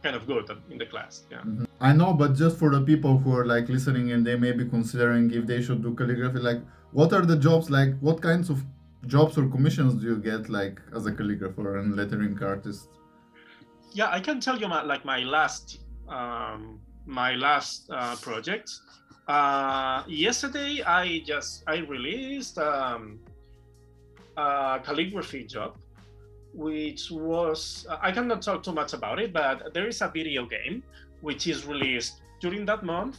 [0.04, 1.23] kind of good in the class.
[1.32, 1.41] Yeah.
[1.82, 4.65] I know, but just for the people who are like listening and they may be
[4.65, 7.97] considering if they should do calligraphy, like what are the jobs like?
[7.99, 8.63] What kinds of
[9.07, 12.89] jobs or commissions do you get like as a calligrapher and lettering artist?
[13.91, 18.71] yeah i can tell you my, like my last um, my last uh, project
[19.27, 23.19] uh, yesterday i just i released um,
[24.38, 25.77] a calligraphy job
[26.53, 30.83] which was i cannot talk too much about it but there is a video game
[31.21, 33.17] which is released during that month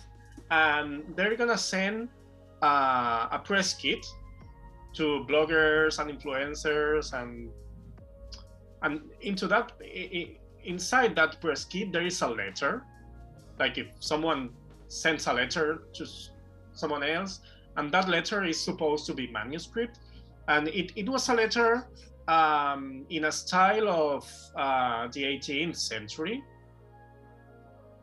[0.51, 2.09] and they're gonna send
[2.63, 4.05] uh, a press kit
[4.95, 7.51] to bloggers and influencers and
[8.83, 9.73] and into that
[10.65, 12.85] inside that press kit there is a letter.
[13.59, 14.51] Like if someone
[14.89, 16.07] sends a letter to
[16.73, 17.41] someone else
[17.77, 19.99] and that letter is supposed to be manuscript.
[20.49, 21.89] And it, it was a letter
[22.27, 26.43] um, in a style of uh, the 18th century.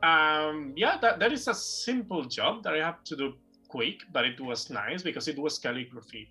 [0.04, 3.34] Um, yeah that, that is a simple job that i have to do
[3.68, 6.30] quick but it was nice because it was calligraphy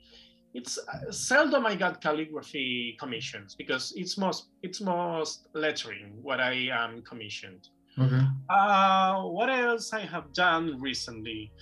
[0.57, 6.55] it's uh, seldom I got calligraphy commissions because it's most it's most lettering what I
[6.73, 7.69] am commissioned.
[7.99, 8.25] Okay.
[8.49, 11.53] Uh, what else I have done recently?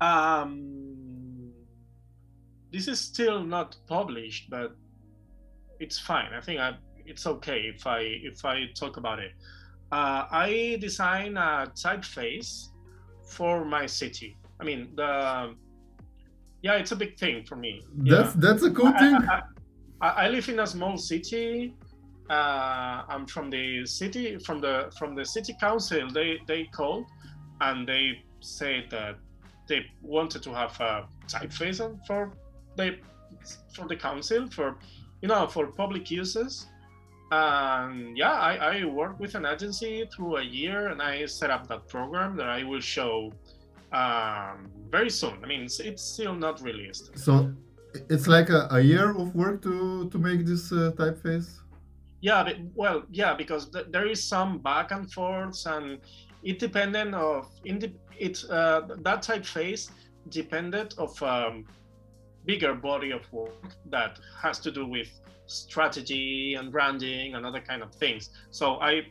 [0.00, 1.52] Um,
[2.70, 4.76] this is still not published, but
[5.80, 6.32] it's fine.
[6.34, 6.76] I think I,
[7.06, 9.32] it's okay if I if I talk about it.
[9.90, 12.68] Uh, I design a typeface
[13.26, 14.36] for my city.
[14.60, 15.54] I mean the
[16.64, 17.82] yeah, it's a big thing for me.
[18.02, 18.16] Yeah.
[18.16, 19.14] That's that's a cool I- thing.
[19.14, 19.42] I,
[20.00, 21.74] I, I live in a small city.
[22.30, 26.08] Uh, I'm from the city, from the from the city council.
[26.10, 27.04] They they called,
[27.60, 28.04] and they
[28.40, 29.16] said that
[29.68, 32.32] they wanted to have a typeface for
[32.78, 32.98] they
[33.74, 34.68] for the council for
[35.20, 36.66] you know for public uses.
[37.30, 41.66] And yeah, I, I worked with an agency through a year, and I set up
[41.68, 43.32] that program that I will show
[43.94, 45.36] um, very soon.
[45.44, 47.16] I mean, it's, it's still not released.
[47.16, 47.52] So
[48.10, 49.74] it's like a, a year of work to
[50.10, 51.48] to make this uh, typeface.
[52.20, 55.98] Yeah, but, well, yeah, because th- there is some back and forths, and
[56.42, 59.90] it depended of in the, it uh, that typeface
[60.30, 61.66] depended of um,
[62.46, 65.10] bigger body of work that has to do with
[65.46, 68.30] strategy and branding and other kind of things.
[68.50, 69.02] So I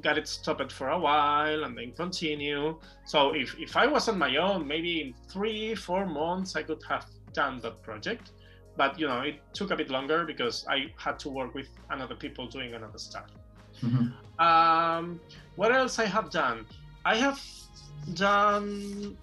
[0.00, 2.78] got it stopped for a while and then continue.
[3.04, 6.82] So if if I was on my own, maybe in three four months I could
[6.88, 8.30] have done that project.
[8.76, 12.16] But you know it took a bit longer because i had to work with another
[12.16, 13.28] people doing another stuff.
[13.82, 14.12] Mhm.
[14.38, 15.20] um,
[15.56, 16.66] what else i have done?
[17.04, 17.40] I have
[18.14, 19.16] done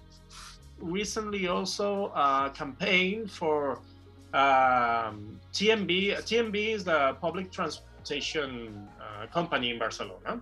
[0.79, 3.79] recently also a campaign for
[4.34, 10.41] um, tmb tmb is the public transportation uh, company in barcelona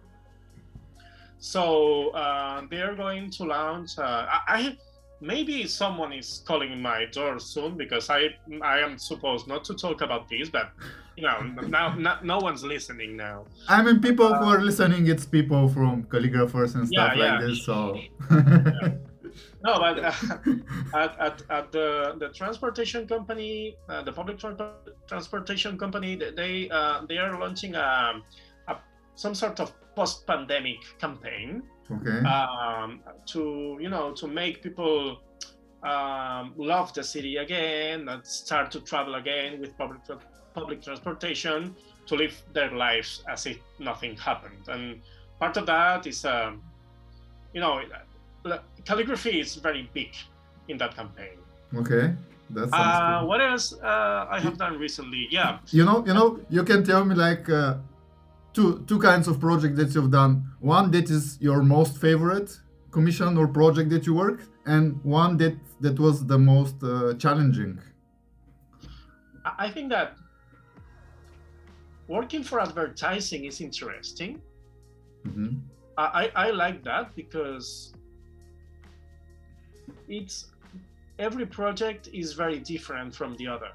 [1.40, 4.78] so uh, they're going to launch uh, I,
[5.22, 8.30] maybe someone is calling my door soon because I
[8.62, 10.72] I am supposed not to talk about this, but
[11.18, 13.46] you know now no, no one's listening now.
[13.68, 17.48] I mean, people who are listening, it's people from calligraphers and stuff Yeah, like yeah.
[17.48, 17.66] this.
[17.66, 18.00] So
[19.64, 20.12] No, but uh,
[20.98, 24.74] at, at, at the the transportation company, uh, the public tra-
[25.08, 28.22] transportation company, they- they uh, they are launching a,
[28.70, 28.76] a
[29.16, 31.50] some sort of post pandemic campaign.
[31.96, 32.20] okay.
[32.36, 32.90] um,
[33.32, 33.42] to
[33.84, 34.98] you know to make people
[35.92, 40.28] um, love the city again and start to travel again with public tra-
[40.60, 41.76] public transportation
[42.08, 43.58] to live their lives as if
[43.90, 44.84] nothing happened and
[45.42, 46.52] part of that is um,
[47.56, 47.74] you know
[48.90, 50.12] calligraphy is very big
[50.72, 51.38] in that campaign
[51.82, 52.06] Okay.
[52.56, 56.28] That sounds uh, what else uh, i have done recently yeah You know, you know,
[56.56, 57.74] you can tell me like uh,
[58.54, 60.32] two two kinds of project that you've done.
[60.60, 62.50] One that is your most favorite,
[62.92, 67.80] commission or project that you worked, and one that that was the most uh, challenging?
[69.58, 70.16] I think that
[72.08, 74.42] working for advertising is interesting.
[75.26, 75.58] Mm-hmm.
[75.98, 77.94] I, I like that because
[80.08, 80.48] it's
[81.20, 83.72] every project is very different from the other.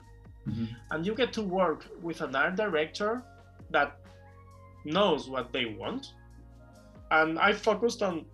[0.48, 0.64] Mm-hmm.
[0.90, 3.22] And you get to work with an art director
[3.70, 3.98] that
[4.84, 6.12] knows what they want.
[7.10, 8.26] And I focused on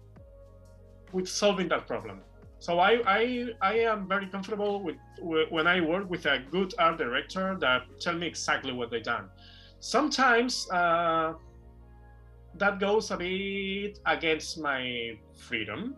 [1.12, 2.20] with solving that problem.
[2.58, 4.96] So I, I, I am very comfortable with,
[5.50, 9.28] when I work with a good art director that tell me exactly what they done.
[9.80, 11.32] Sometimes uh,
[12.58, 15.96] that goes a bit against my freedom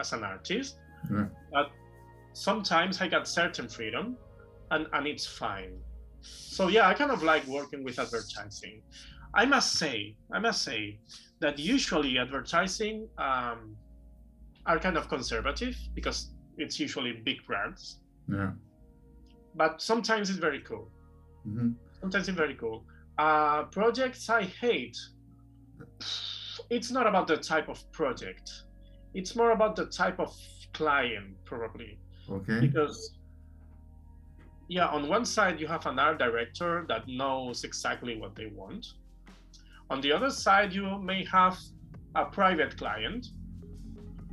[0.00, 0.78] as an artist,
[1.12, 1.26] yeah.
[1.52, 1.70] but
[2.32, 4.16] sometimes I got certain freedom,
[4.70, 5.78] and and it's fine.
[6.22, 8.82] So yeah, I kind of like working with advertising.
[9.34, 10.98] I must say, I must say
[11.40, 13.76] that usually advertising um,
[14.66, 18.00] are kind of conservative because it's usually big brands.
[18.28, 18.52] Yeah.
[19.54, 20.90] But sometimes it's very cool.
[21.46, 21.70] Mm-hmm.
[22.00, 22.84] Sometimes it's very cool.
[23.18, 24.98] Uh, projects I hate.
[26.68, 28.50] It's not about the type of project.
[29.14, 30.34] It's more about the type of
[30.72, 31.98] client, probably.
[32.30, 32.60] Okay.
[32.60, 33.14] Because
[34.68, 38.86] yeah, on one side you have an art director that knows exactly what they want.
[39.90, 41.58] On the other side, you may have
[42.14, 43.26] a private client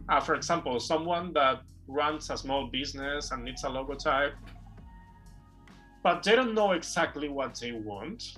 [0.09, 4.33] uh, for example, someone that runs a small business and needs a logotype,
[6.03, 8.37] but they don't know exactly what they want.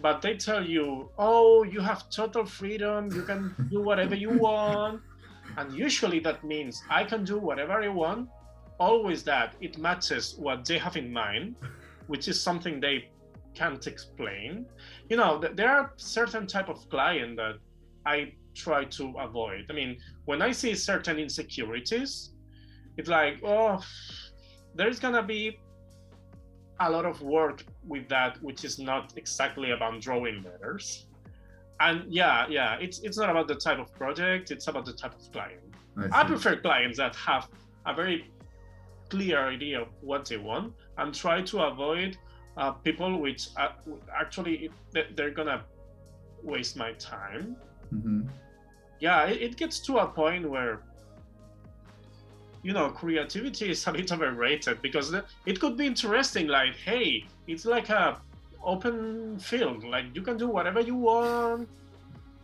[0.00, 5.02] But they tell you, oh, you have total freedom, you can do whatever you want.
[5.58, 8.30] And usually that means I can do whatever I want,
[8.80, 11.56] always that it matches what they have in mind,
[12.06, 13.10] which is something they
[13.54, 14.64] can't explain.
[15.12, 17.56] You know, there are certain type of client that
[18.06, 19.66] I try to avoid.
[19.68, 22.30] I mean, when I see certain insecurities,
[22.96, 23.84] it's like, oh,
[24.74, 25.60] there's gonna be
[26.80, 31.08] a lot of work with that, which is not exactly about drawing letters.
[31.80, 35.14] And yeah, yeah, it's it's not about the type of project; it's about the type
[35.14, 35.60] of client.
[36.10, 37.50] I, I prefer clients that have
[37.84, 38.30] a very
[39.10, 42.16] clear idea of what they want and try to avoid
[42.56, 43.70] uh, people which uh,
[44.14, 44.70] actually
[45.14, 45.64] they're gonna
[46.42, 47.56] waste my time
[47.92, 48.22] Mm-hmm.
[49.00, 50.80] Yeah, it, it gets to a point where
[52.62, 55.12] you know creativity is a bit overrated because
[55.46, 58.20] it could be interesting like hey it's like a
[58.62, 61.68] open field like you can do whatever you want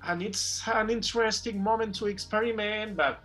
[0.09, 3.23] and it's an interesting moment to experiment but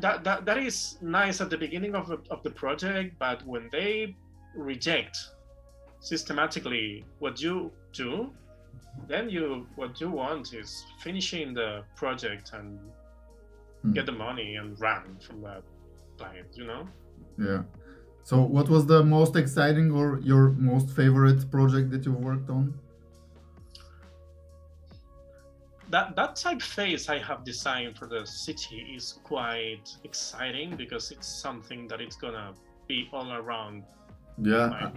[0.00, 4.16] that that, that is nice at the beginning of, of the project but when they
[4.62, 5.16] reject
[6.00, 8.30] systematically what you do
[9.06, 12.78] then you what you want is finishing the project and
[13.84, 13.94] mm.
[13.94, 15.62] get the money and run from that
[16.16, 16.88] client you know?
[17.38, 17.62] Yeah.
[18.24, 22.74] So what was the most exciting or your most favorite project that you've worked on?
[25.90, 31.88] That that typeface I have designed for the city is quite exciting because it's something
[31.88, 32.52] that it's gonna
[32.86, 33.84] be all around
[34.42, 34.90] yeah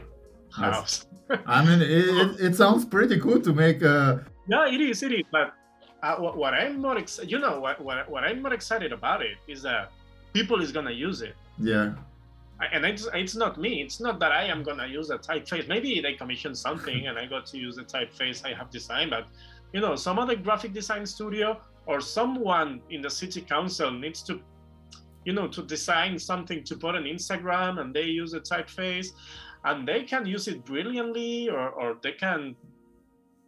[0.52, 1.08] house.
[1.46, 4.26] I mean, it, it, sounds pretty cool to make a.
[4.48, 5.02] Yeah, it is.
[5.02, 5.24] It is.
[5.32, 5.54] But
[6.04, 9.22] uh, what, what, I'm not excited, you know, what, what, what I'm not excited about
[9.22, 9.92] it is that
[10.34, 11.36] people is gonna use it.
[11.58, 11.94] Yeah.
[12.74, 13.82] And it's it's not me.
[13.82, 15.68] It's not that I am gonna use a typeface.
[15.68, 19.10] Maybe they commission something and I got to use the typeface I have designed.
[19.10, 19.26] But
[19.74, 24.40] you know, some other graphic design studio or someone in the city council needs to,
[25.26, 29.10] you know, to design something to put on Instagram and they use a typeface
[29.66, 32.56] and they can use it brilliantly or, or they can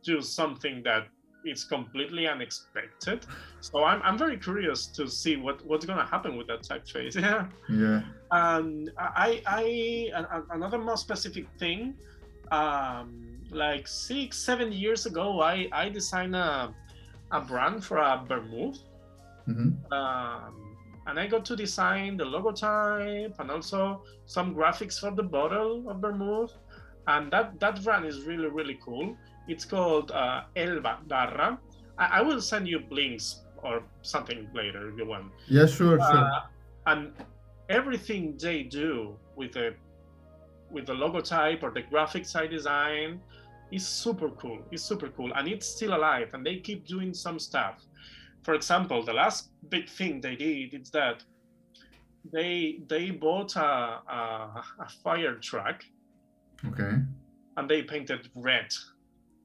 [0.04, 1.08] do something that
[1.46, 3.26] is completely unexpected.
[3.62, 7.16] So i'm, I'm very curious to see what, what's going to happen with that typeface.
[7.24, 7.48] Yeah.
[7.70, 8.02] Yeah.
[8.32, 10.12] And i i
[10.52, 11.96] another more specific thing
[12.52, 16.74] um like six seven years ago i i designed a,
[17.32, 18.80] a brand for a vermouth
[19.48, 19.94] mm-hmm.
[19.94, 20.63] um
[21.08, 26.00] and I got to design the logotype and also some graphics for the bottle of
[26.00, 26.54] vermouth.
[27.08, 29.16] And that that brand is really really cool.
[29.48, 31.60] It's called uh, El Barra.
[31.98, 35.32] I, I, will send you links or something later if you want.
[35.48, 36.32] Yeah, sure, uh, sure.
[36.88, 37.12] And
[37.70, 39.76] everything they do with the
[40.72, 43.22] with the logotype or the graphics I design
[43.72, 44.60] is super cool.
[44.72, 47.86] It's super cool, and it's still alive, and they keep doing some stuff
[48.44, 51.24] for example, the last big thing they did is that
[52.32, 55.84] they they bought a, a, a fire truck.
[56.66, 56.98] Okay.
[57.58, 58.68] And they painted red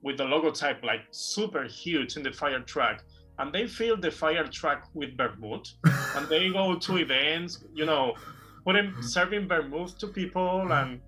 [0.02, 3.02] with the logotype like super huge in the fire truck.
[3.40, 5.68] and they fill the fire truck with vermouth,
[6.16, 8.14] and they go to events, you know,
[8.64, 11.00] putting serving vermouth to people, and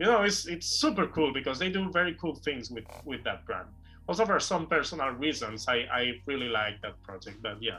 [0.00, 3.44] you know, it's it's super cool because they do very cool things with with that
[3.46, 3.68] brand
[4.08, 7.78] also for some personal reasons i i really like that project but yeah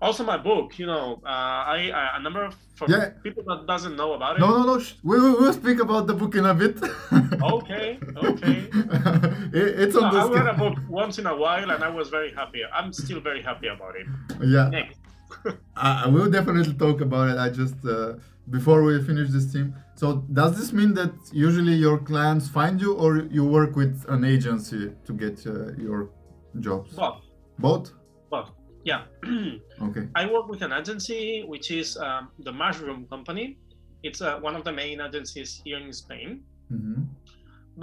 [0.00, 3.10] also my book you know uh, i, I a number of for Yeah.
[3.26, 4.76] people that doesn't know about it No, no, no.
[4.84, 6.76] sh- We will we'll speak about the book in a bit.
[7.56, 7.86] okay
[8.30, 8.56] okay
[9.60, 11.90] It- it's No, on the i read a book once in a while and i
[11.98, 14.06] was very happy i'm still very happy about it
[14.54, 14.98] Yeah, next
[15.86, 17.36] I, I will definitely talk about it.
[17.46, 18.14] I just uh,
[18.56, 19.66] before we finish this team.
[20.04, 24.22] So does this mean that usually your clients find you, or you work with an
[24.22, 26.10] agency to get uh, your
[26.66, 26.90] jobs?
[26.94, 27.22] Both.
[27.58, 27.86] Both.
[28.34, 28.46] but
[28.90, 29.02] yeah
[29.86, 30.04] Okay.
[30.20, 33.44] i work with an agency which is um, the mushroom company
[34.08, 36.28] it's uh, one of the main agencies here in spain
[36.70, 37.02] hmm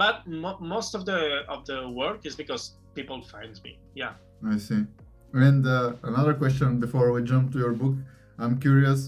[0.02, 1.20] but mo- most of the
[1.54, 2.62] of the work is because
[2.98, 4.12] people find me yeah
[4.54, 4.82] I see.
[5.48, 7.96] And uh, another question before we jump to your book,
[8.42, 9.00] I'm curious.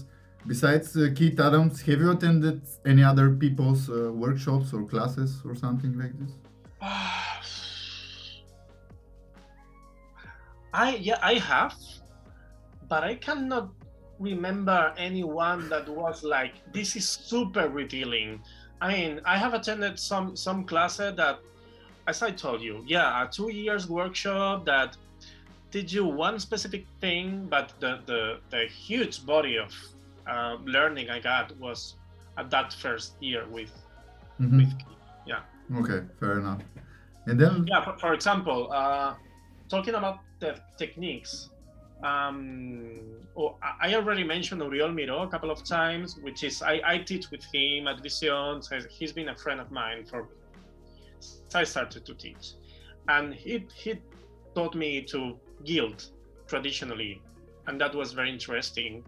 [0.47, 5.55] Besides uh, Keith Adams, have you attended any other people's uh, workshops or classes or
[5.55, 6.31] something like this?
[10.73, 11.73] I yeah I have,
[12.89, 13.69] but I cannot
[14.19, 18.41] remember anyone that was like this is super revealing.
[18.81, 21.39] I mean, I have attended some some classes that,
[22.07, 24.95] as I told you, yeah, a two years workshop that
[25.71, 29.73] did you one specific thing, but the the, the huge body of
[30.27, 31.95] uh, learning I got was
[32.37, 33.71] at that first year with
[34.39, 34.57] Mhm.
[34.57, 34.73] with
[35.25, 35.41] yeah.
[35.79, 36.61] Okay, fair enough.
[37.27, 39.15] And then, yeah for, for example uh,
[39.69, 41.49] talking about the techniques
[42.03, 42.99] um,
[43.37, 47.31] oh, I- already mentioned Oriol Miró a couple of times, which is I, I teach
[47.31, 48.61] with him at Elisava.
[48.63, 50.27] So he's been a friend of mine for
[51.19, 52.53] since I started to teach,
[53.07, 53.95] and he he
[54.55, 55.99] taught me to gild
[56.47, 57.21] traditionally,
[57.67, 59.03] and that was very interesting.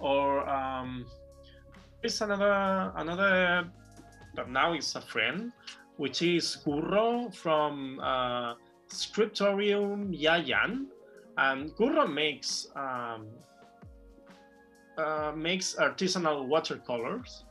[0.00, 1.06] Or um,
[2.00, 3.68] there's another another
[4.34, 5.52] that now is a friend,
[5.96, 8.54] which is Curro from uh,
[8.88, 10.86] Scriptorium Yayan,
[11.36, 13.26] and Curro makes um,
[14.96, 17.44] uh, makes artisanal watercolors.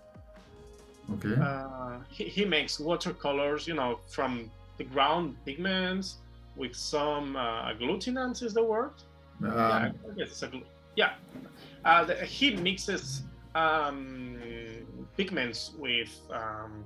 [1.14, 1.36] okay.
[1.42, 6.18] Uh, he, he makes watercolors, you know, from the ground pigments
[6.56, 8.92] with some uh, agglutinants is the word.
[9.42, 10.62] yeah, Um, a
[10.96, 11.14] yeah.
[11.86, 13.24] Uh, he mixes
[13.56, 14.38] um,
[15.18, 16.86] pigments with um,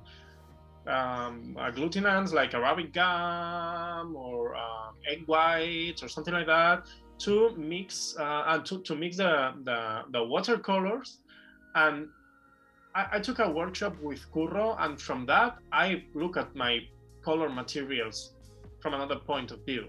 [0.88, 6.86] um, agglutinants like Arabic gum or um, egg whites or something like that
[7.20, 11.20] to mix uh, and to, to mix the, the, the watercolors.
[11.76, 12.08] And
[12.96, 16.80] I, I took a workshop with Curro, and from that I look at my
[17.24, 18.34] color materials
[18.82, 19.88] from another point of view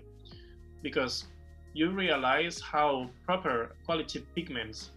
[0.83, 1.27] because
[1.73, 4.93] you realize how proper quality pigments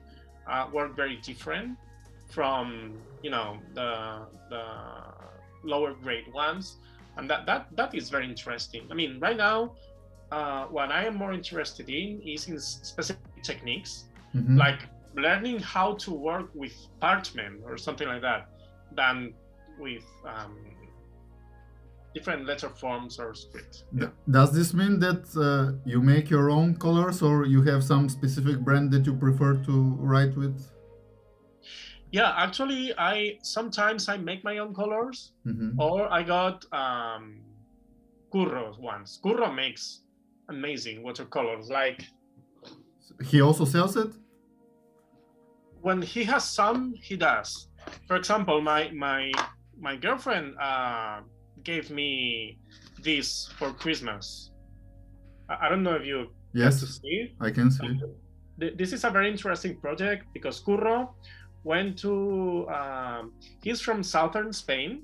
[0.50, 1.78] uh, work very different
[2.30, 4.64] from you know the the
[5.64, 6.78] lower grade ones
[7.18, 9.74] and that that that is very interesting i mean right now
[10.32, 14.58] uh, what i am more interested in is in specific techniques mhm.
[14.58, 14.82] like
[15.16, 18.48] learning how to work with parchment or something like that
[18.92, 19.34] than
[19.80, 20.56] with um,
[22.18, 24.08] different letter forms or script D-
[24.38, 28.58] Does this mean that uh, you make your own colors or you have some specific
[28.66, 29.74] brand that you prefer to
[30.12, 30.58] write with?
[32.18, 33.16] yeah actually i
[33.58, 35.18] sometimes i make my own colors
[35.52, 35.70] Mhm.
[35.88, 37.24] or I got um,
[38.34, 39.10] Curro ones.
[39.24, 39.84] Curro makes
[40.56, 41.66] amazing watercolors.
[41.80, 42.00] Like
[43.32, 44.12] He also sells it?
[45.88, 47.50] when he has some, he does.
[48.08, 49.22] For example, my my
[49.88, 51.18] my girlfriend uh,
[51.68, 52.58] gave me
[53.04, 54.52] this for Christmas.
[55.50, 57.36] I, I don't know if you Yes, to see.
[57.48, 57.88] I can see.
[58.60, 61.10] Th- This is a very interesting project because Curro
[61.64, 62.66] went to.
[62.80, 65.04] Um, he's from southern Spain,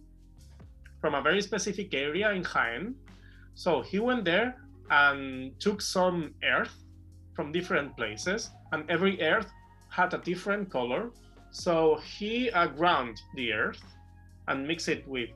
[1.02, 2.96] from a very specific area in Jaén.
[3.54, 4.56] So he went there
[4.90, 6.74] and took some earth
[7.36, 9.52] from different places, and every earth
[9.90, 11.12] had a different color.
[11.52, 13.84] So he uh, ground the earth
[14.48, 15.30] and mixed it with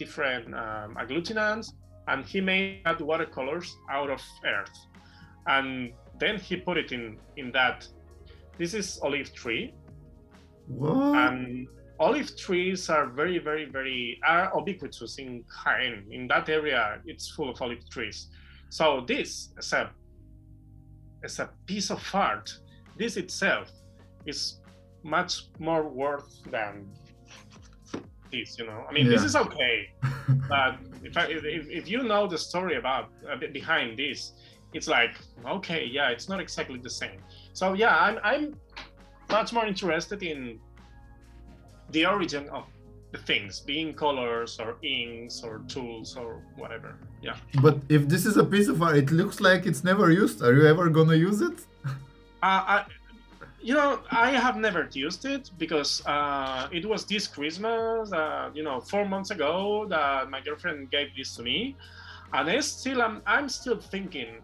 [0.00, 1.66] different um, agglutinants,
[2.08, 4.76] and he made watercolors out of earth.
[5.46, 7.86] And then he put it in in that.
[8.58, 9.72] This is olive tree,
[10.66, 11.16] What?
[11.24, 11.66] and
[11.98, 15.94] olive trees are very very very are ubiquitous in Jaén.
[16.10, 18.28] In that area, it's full of olive trees.
[18.70, 19.90] So this is a
[21.22, 22.48] is a piece of art.
[22.98, 23.68] This itself
[24.26, 24.60] is
[25.02, 26.72] much more worth than
[28.30, 28.58] this.
[28.58, 29.90] You know, I mean, this is okay,
[30.48, 34.32] but if, I, if if you know the story about bit behind this,
[34.72, 35.12] it's like
[35.46, 37.20] okay, yeah, it's not exactly the same.
[37.52, 38.56] So yeah, I'm I'm
[39.30, 40.58] much more interested in
[41.90, 42.64] the origin of
[43.12, 46.96] the things, being colors or inks or tools or whatever.
[47.22, 47.36] Yeah.
[47.60, 50.42] But if this is a piece of art, it looks like it's never used.
[50.42, 51.58] Are you ever gonna use it?
[52.42, 52.84] Uh, I,
[53.62, 58.62] you know, I have never used it because uh, it was this Christmas, uh, you
[58.62, 61.76] know, four months ago that my girlfriend gave this to me,
[62.32, 64.40] and I still I'm I'm still thinking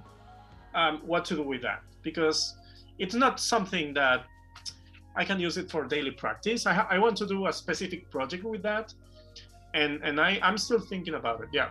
[0.74, 2.56] um, what to do with that because
[2.98, 4.24] it's not something that
[5.16, 6.66] I can use it for daily practice.
[6.66, 8.92] I, ha- I want to do a specific project with that,
[9.72, 11.48] and and I I'm still thinking about it.
[11.52, 11.70] Yeah,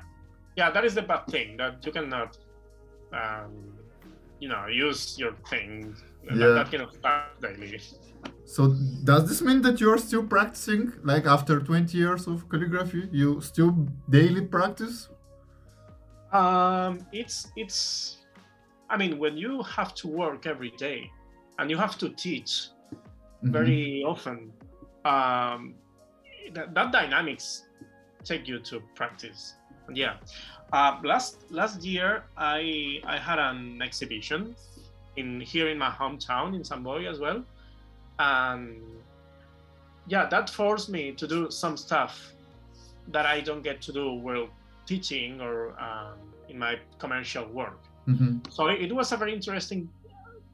[0.56, 2.38] yeah, that is the bad thing that you cannot,
[3.14, 3.52] um,
[4.40, 5.96] you know, use your thing
[6.34, 6.48] yeah.
[6.48, 7.80] that, kind of stuff daily.
[8.46, 10.94] So does this mean that you're still practicing?
[11.04, 13.72] Like after 20 years of calligraphy, you still
[14.10, 15.10] daily practice?
[16.32, 18.18] Um, it's it's.
[18.90, 21.10] I mean, when you have to work every day,
[21.58, 23.52] and you have to teach mm-hmm.
[23.52, 24.52] very often,
[25.06, 25.76] um,
[26.54, 27.64] that, that dynamics
[28.24, 29.56] take you to practice.
[29.88, 30.18] And yeah,
[30.74, 34.56] uh, last last year I I had an exhibition
[35.18, 37.44] in here in my hometown in Sant Boi as well,
[38.20, 38.82] and
[40.08, 42.34] yeah, that forced me to do some stuff
[43.08, 44.48] that I don't get to do while
[44.86, 46.18] teaching or um,
[46.50, 47.80] in my commercial work.
[48.08, 48.50] Mm-hmm.
[48.50, 49.90] So it, was a very interesting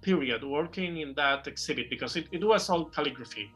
[0.01, 3.51] period working in that exhibit because it, it was all calligraphy.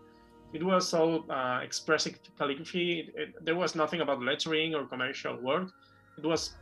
[0.54, 3.00] It was all uh, expressive calligraphy.
[3.00, 5.70] It, it, there was nothing about lettering or commercial work.
[6.18, 6.54] It was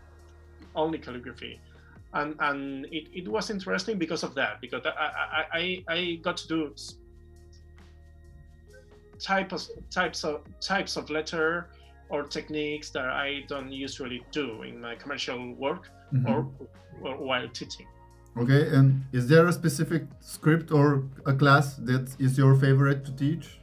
[0.76, 1.60] only calligraphy.
[2.14, 6.48] And, and it, it was interesting because of that, because I, I, I, got to
[6.48, 6.76] do
[9.20, 11.70] type of, types of types of letter
[12.10, 16.32] or techniques that I don't usually do in my commercial work mm-hmm.
[16.32, 16.48] or,
[17.02, 17.88] or while teaching.
[18.38, 23.12] Okay, and is there a specific script or a class that is your favorite to
[23.16, 23.60] teach?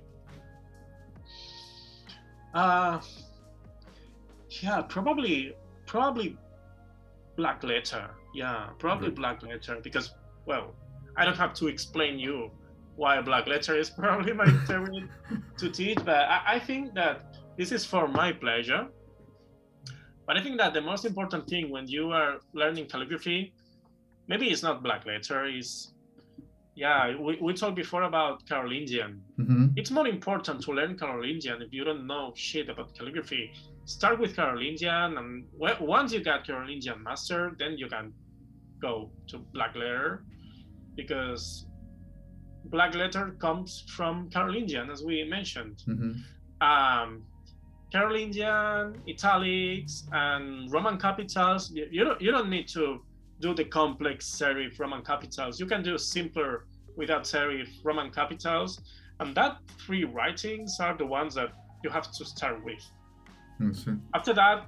[2.54, 3.00] Uh,
[4.62, 5.54] yeah, probably,
[5.86, 6.36] probably
[7.36, 8.10] black letter.
[8.34, 9.16] Yeah, probably okay.
[9.16, 10.14] black letter because,
[10.46, 10.74] well,
[11.16, 12.50] I don't have to explain you
[12.96, 15.08] why black letter is probably my favorite
[15.58, 18.88] to teach, but I, I think that this is for my pleasure.
[20.26, 23.52] But I think that the most important thing when you are learning calligraphy
[24.30, 25.92] maybe it's not black letter is
[26.80, 29.66] yeah we, we talked before about carolingian mm-hmm.
[29.76, 33.52] it's more important to learn carolingian if you don't know shit about calligraphy
[33.84, 35.44] start with carolingian and
[35.78, 38.12] once you got carolingian master then you can
[38.80, 40.24] go to black letter
[40.96, 41.66] because
[42.76, 46.12] black letter comes from carolingian as we mentioned mm-hmm.
[46.66, 47.22] um,
[47.92, 53.02] carolingian italics and roman capitals you, you don't you don't need to
[53.40, 55.58] do the complex serif Roman capitals.
[55.58, 56.66] You can do simpler
[56.96, 58.80] without serif Roman capitals.
[59.20, 61.50] And that three writings are the ones that
[61.84, 62.82] you have to start with.
[64.14, 64.66] After that,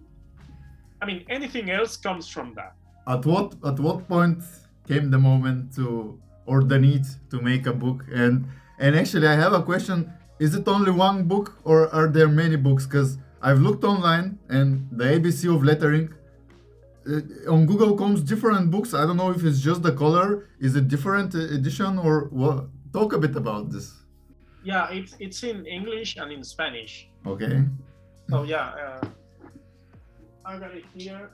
[1.00, 2.74] I mean, anything else comes from that.
[3.08, 4.42] At what at what point
[4.86, 8.04] came the moment to or the need to make a book?
[8.12, 8.46] And
[8.78, 12.56] and actually, I have a question: Is it only one book, or are there many
[12.56, 12.86] books?
[12.86, 16.12] Because I've looked online, and the ABC of lettering
[17.48, 18.94] on Google comes different books.
[18.94, 20.48] I don't know if it's just the color.
[20.60, 22.66] Is it different edition or what?
[22.92, 23.92] Talk a bit about this.
[24.64, 27.08] Yeah, it's it's in English and in Spanish.
[27.26, 27.64] Okay.
[28.30, 29.06] So yeah, uh,
[30.44, 31.30] I got it here.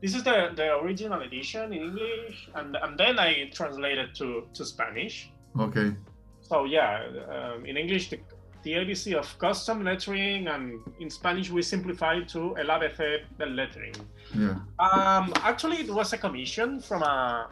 [0.00, 4.64] This is the, the original edition in English, and and then I translated to to
[4.64, 5.30] Spanish.
[5.58, 5.94] Okay.
[6.40, 8.20] So yeah, um, in English the
[8.68, 13.94] the ABC of custom lettering, and in Spanish we simplified to El ABC del lettering.
[14.34, 14.56] Yeah.
[14.78, 17.48] Um, actually, it was a commission from a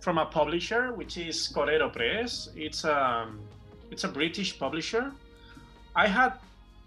[0.00, 2.50] from a publisher, which is Korero Press.
[2.54, 3.40] It's a um,
[3.90, 5.12] it's a British publisher.
[5.96, 6.32] I had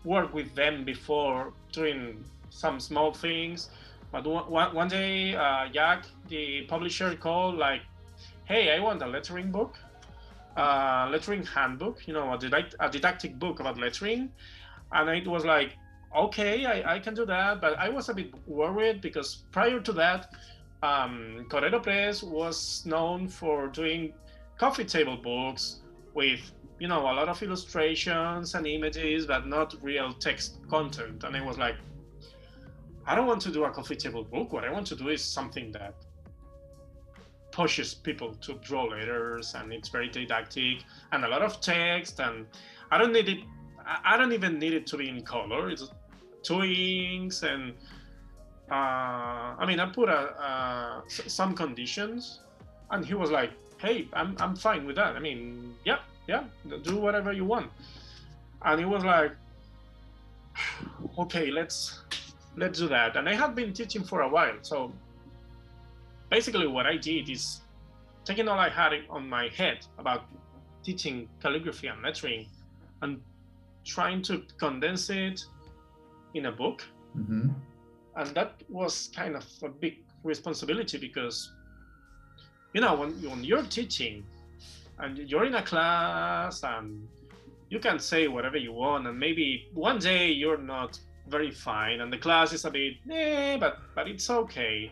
[0.03, 3.69] worked with them before doing some small things,
[4.11, 7.81] but one, one day, uh, Jack, the publisher, called like,
[8.45, 9.73] "Hey, I want a lettering book."
[10.57, 14.29] Uh, lettering handbook, you know, a, didact- a didactic book about lettering.
[14.91, 15.77] And it was like,
[16.15, 17.61] okay, I, I can do that.
[17.61, 20.33] But I was a bit worried because prior to that,
[20.83, 24.13] um, Press was known for doing
[24.57, 25.81] coffee table books
[26.13, 26.39] with,
[26.79, 31.23] you know, a lot of illustrations and images, but not real text content.
[31.23, 31.75] And I was like,
[33.05, 34.51] I don't want to do a coffee table book.
[34.51, 35.95] What I want to do is something that
[37.57, 42.45] pushes people to draw letters and it's very didactic and a lot of text and
[42.91, 43.39] I don't need it
[44.11, 45.69] I don't even need it to be in color.
[45.69, 45.89] It's
[46.43, 47.73] two inks and
[48.69, 52.41] uh, I mean, I put a, some conditions,
[52.91, 55.15] and he was like, "Hey, I'm I'm fine with that.
[55.15, 56.43] I mean, yeah, yeah,
[56.83, 57.71] do whatever you want."
[58.63, 59.31] And he was like,
[61.17, 62.01] "Okay, let's
[62.57, 64.91] let's do that." And I had been teaching for a while, so
[66.29, 67.61] basically, what I did is
[68.25, 70.25] taking all I had on my head about
[70.83, 72.47] teaching calligraphy and lettering,
[73.01, 73.21] and
[73.85, 75.43] trying to condense it
[76.33, 76.83] in a book.
[77.17, 77.49] Mm-hmm
[78.17, 81.51] and that was kind of a big responsibility because
[82.73, 84.23] you know when, when you're teaching
[84.99, 87.07] and you're in a class and
[87.69, 92.11] you can say whatever you want and maybe one day you're not very fine and
[92.11, 94.91] the class is a bit eh, but but it's okay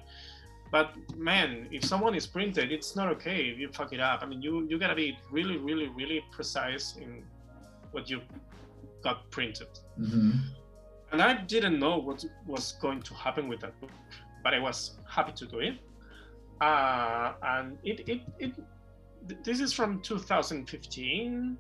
[0.75, 4.19] but man if someone is printed it's not okay if you fuck it up.
[4.23, 7.23] I mean you you gotta be really really really precise in
[7.93, 8.19] what you
[9.05, 9.71] got printed.
[9.99, 10.31] Mm-hmm.
[11.11, 13.95] And I didn't know what was going to happen with that book,
[14.43, 14.77] but I was
[15.15, 15.75] happy to do it.
[16.59, 18.53] Uh, and it, it, it,
[19.43, 21.57] this is from 2015,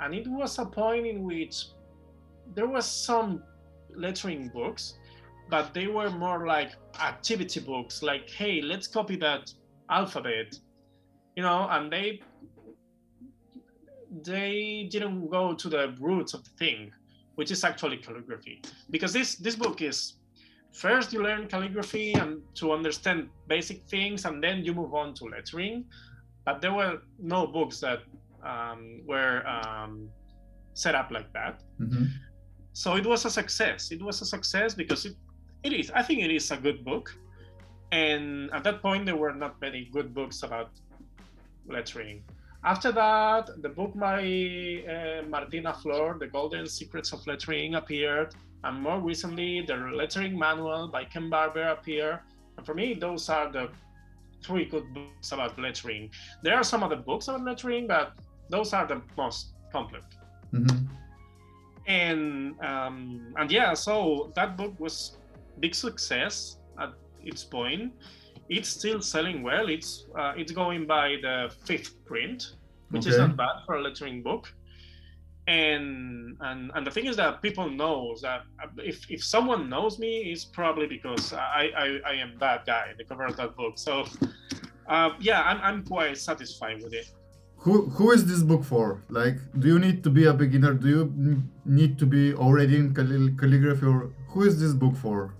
[0.00, 1.56] and it was a point in which
[2.54, 3.42] there was some
[3.94, 4.94] lettering books,
[5.48, 9.52] but they were more like activity books, like, hey, let's copy that
[9.90, 10.58] alphabet,
[11.36, 12.20] you know, and they
[14.24, 16.92] they didn't go to the roots of the thing
[17.36, 18.62] which is actually calligraphy.
[18.90, 20.14] Because this this book is
[20.72, 25.24] first you learn calligraphy and to understand basic things, and then you move on to
[25.24, 25.84] lettering.
[26.44, 28.00] But there were no books that
[28.44, 30.08] um, were um,
[30.74, 31.62] set up like that.
[31.80, 32.04] Mm-hmm.
[32.72, 33.92] So it was a success.
[33.92, 35.14] It was a success because it,
[35.64, 35.90] it is.
[35.90, 37.14] I think it is a good book.
[37.92, 40.70] And at that point, there were not many good books about
[41.66, 42.24] lettering.
[42.64, 48.34] After that, the book by uh, Martina Flor, The Golden Secrets of Lettering, appeared.
[48.64, 52.20] And more recently, the lettering manual by Ken Barber appeared.
[52.56, 53.68] And for me, those are the
[54.44, 56.10] three good books about lettering.
[56.42, 58.12] There are some other books about lettering, but
[58.48, 60.04] those are the most complete.
[60.52, 60.86] Mm-hmm.
[61.86, 65.16] And um, and yeah, so that book was
[65.60, 66.92] big success at
[67.22, 67.92] its point
[68.48, 69.68] it's still selling well.
[69.68, 72.56] It's uh, it's going by the fifth print,
[72.90, 73.10] which okay.
[73.10, 74.52] is not bad for a lettering book.
[75.46, 78.42] And and and the thing is that people know that
[78.78, 83.04] if if someone knows me, it's probably because I I, I am that guy, the
[83.04, 83.74] cover of that book.
[83.76, 84.04] So
[84.88, 87.10] uh, yeah, I'm I'm quite satisfied with it.
[87.56, 89.02] Who who is this book for?
[89.08, 90.74] Like, do you need to be a beginner?
[90.74, 95.34] Do you need to be already in calligraphy, or who is this book for?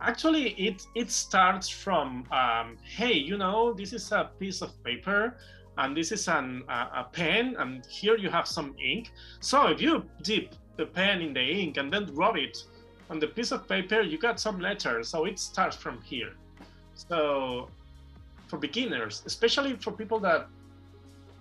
[0.00, 5.36] Actually it it starts from um, hey you know this is a piece of paper
[5.78, 9.12] and this is an, a, a pen and here you have some ink.
[9.40, 12.58] So if you dip the pen in the ink and then rub it
[13.10, 15.08] on the piece of paper you got some letters.
[15.08, 16.32] So it starts from here.
[16.94, 17.68] So
[18.48, 20.48] for beginners especially for people that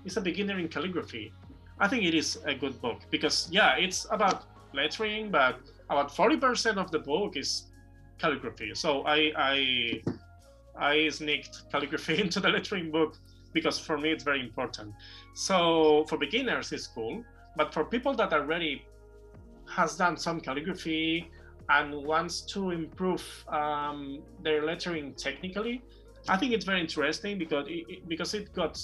[0.06, 1.32] is a beginner in calligraphy
[1.80, 6.78] i think it is a good book because yeah it's about lettering but about 40%
[6.78, 7.68] of the book is
[8.20, 8.74] calligraphy.
[8.76, 10.04] So I I
[10.78, 13.18] I sneaked calligraphy into the lettering book
[13.54, 14.94] because for me it's very important.
[15.34, 17.24] So for beginners it's cool,
[17.56, 18.86] but for people that already
[19.70, 21.30] has done some calligraphy
[21.70, 25.82] and wants to improve um, their lettering technically,
[26.30, 28.80] I think it's very interesting because it, because it got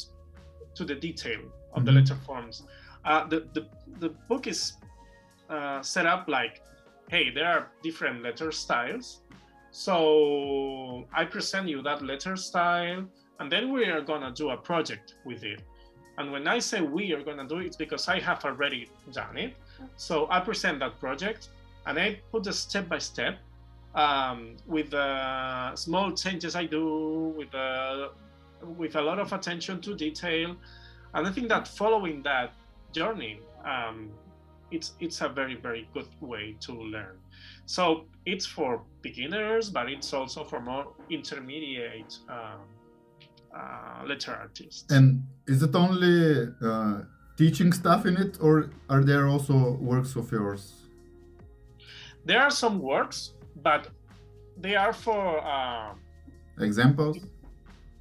[0.76, 1.86] to the detail of mm-hmm.
[1.86, 2.64] the letter forms.
[3.06, 3.66] Uh, the, the
[4.00, 4.74] the book is
[5.50, 6.62] uh, set up like,
[7.10, 9.22] hey, there are different letter styles,
[9.72, 13.06] so I present you that letter style,
[13.40, 15.62] and then we are gonna do a project with it.
[16.18, 19.38] And when I say we are gonna do it, it's because I have already done
[19.38, 19.56] it.
[19.96, 21.50] So I present that project,
[21.86, 23.40] and I put the step by step
[23.96, 28.12] um, with the small changes I do, with the
[28.78, 30.56] with a lot of attention to detail.
[31.14, 32.54] And I think that following that
[32.92, 34.12] journey, um,
[34.74, 37.18] it's it's a very very good way to learn.
[37.66, 42.62] So it's for beginners, but it's also for more intermediate um,
[43.56, 44.92] uh, letter artists.
[44.92, 47.02] And is it only uh,
[47.38, 50.74] teaching stuff in it, or are there also works of yours?
[52.26, 53.90] There are some works, but
[54.58, 55.94] they are for uh,
[56.60, 57.18] examples.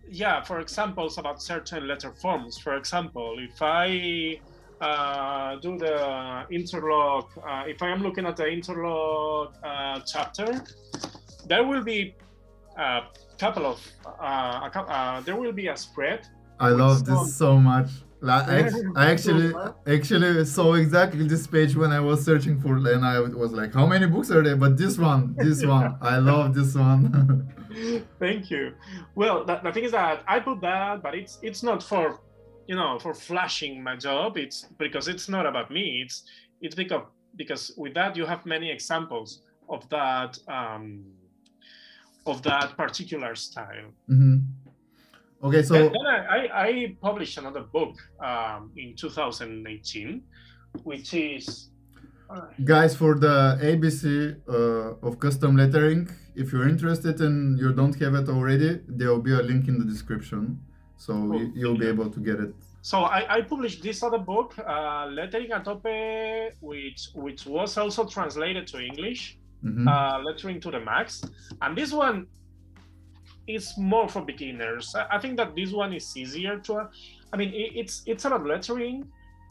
[0.09, 2.59] Yeah, for examples about certain letter forms.
[2.59, 4.41] For example, if I
[4.83, 10.63] uh, do the interlock, uh, if I am looking at the interlock uh, chapter,
[11.47, 12.15] there will be
[12.77, 13.03] a
[13.39, 16.27] couple of, uh, a, uh, there will be a spread
[16.63, 17.89] I love this so much.
[18.21, 19.53] Like, I, I actually
[19.85, 23.85] actually saw exactly this page when I was searching for and I was like, how
[23.85, 24.55] many books are there?
[24.57, 27.53] But this one, this one, I love this one.
[28.21, 28.75] Thank you.
[29.17, 32.21] Well, the, the thing is that I put that, but it's it's not for
[32.67, 34.37] you know for flashing my job.
[34.37, 36.03] It's because it's not about me.
[36.05, 36.25] It's
[36.61, 37.03] it's because
[37.37, 41.05] because with that you have many examples of that um,
[42.27, 43.91] of that particular style.
[44.09, 44.37] Mm-hmm.
[45.45, 50.23] Okay, so And then I, I, I published another book um, in 2018,
[50.85, 51.71] which is
[52.31, 57.99] uh, guys for the ABC uh, of custom lettering, if you're interested and you don't
[58.01, 60.59] have it already, there will be a link in the description,
[61.05, 62.53] so you, you'll be able to get it.
[62.91, 65.95] so I, I published this other book, uh, Lettering a Tope,
[66.71, 69.23] which which was also translated to English,
[69.65, 69.87] Mhm.
[69.95, 71.07] uh, Lettering to the Max,
[71.63, 72.19] and this one
[73.47, 74.95] is more for beginners.
[75.01, 76.73] I, I think that this one is easier to.
[77.33, 78.97] I mean, it, it's it's about lettering,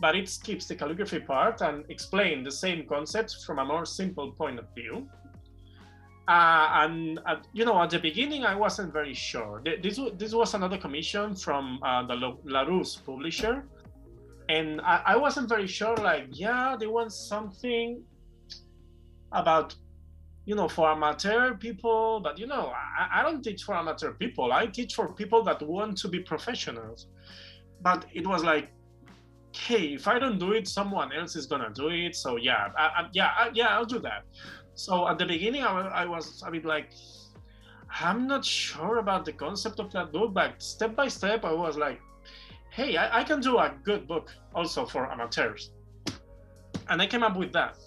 [0.04, 4.28] but it skips the calligraphy part and explain the same concepts from a more simple
[4.42, 4.96] point of view.
[6.32, 9.62] Uh, and at, you know, at the beginning, I wasn't very sure.
[9.84, 12.16] This this was another commission from uh, the
[12.56, 13.56] Larousse publisher,
[14.48, 15.98] and I, I wasn't very sure.
[15.98, 18.02] Like, yeah, they want something
[19.34, 19.76] about
[20.46, 24.52] you know for amateur people but you know I, I don't teach for amateur people
[24.52, 27.08] i teach for people that want to be professionals
[27.82, 28.72] but it was like
[29.54, 32.86] hey if i don't do it someone else is gonna do it so yeah I,
[32.98, 34.24] I, yeah yeah i'll do that
[34.76, 36.90] so at the beginning I, I was a bit like
[38.00, 41.78] i'm not sure about the concept of that book but step by step i was
[41.78, 42.02] like
[42.70, 45.72] hey i, I can do a good book also for amateurs
[46.90, 47.78] and i came up with that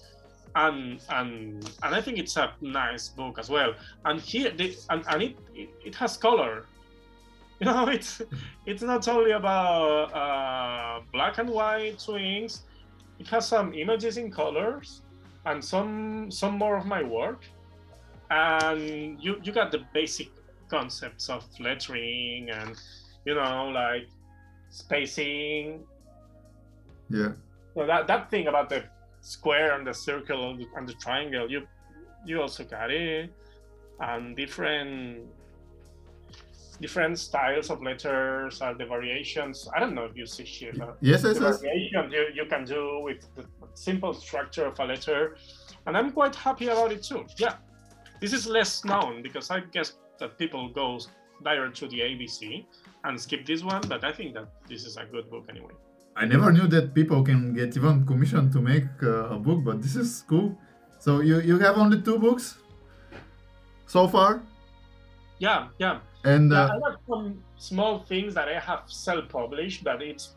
[0.56, 3.74] and and and I think it's a nice book as well.
[4.04, 6.66] And here, the, and, and it, it it has color.
[7.60, 8.20] You know, it's
[8.66, 12.62] it's not only about uh, black and white swings.
[13.20, 15.02] It has some images in colors
[15.46, 17.44] and some some more of my work.
[18.30, 20.30] And you you got the basic
[20.68, 22.76] concepts of lettering and
[23.24, 24.08] you know like
[24.70, 25.84] spacing.
[27.10, 27.32] Yeah.
[27.74, 28.84] So that that thing about the
[29.20, 31.66] square and the circle and the, and the triangle you
[32.26, 33.32] you also got it
[34.00, 35.26] and different
[36.80, 39.68] different styles of letters are the variations.
[39.74, 41.60] I don't know if you see here Yes, yes, yes.
[41.60, 43.44] variation you, you can do with the
[43.74, 45.36] simple structure of a letter
[45.86, 47.24] and i'm quite happy about it too.
[47.38, 47.54] Yeah.
[48.20, 50.98] This is less known because i guess that people go
[51.42, 52.64] direct to the abc
[53.04, 55.74] and skip this one but i think that this is a good book anyway.
[56.16, 59.82] I never knew that people can get even commission to make uh, a book, but
[59.82, 60.56] this is cool.
[61.00, 62.56] So you you have only two books
[63.86, 64.40] so far,
[65.38, 70.02] yeah yeah and Yeah, uh, I have some small things that I have self-published, but
[70.02, 70.36] it's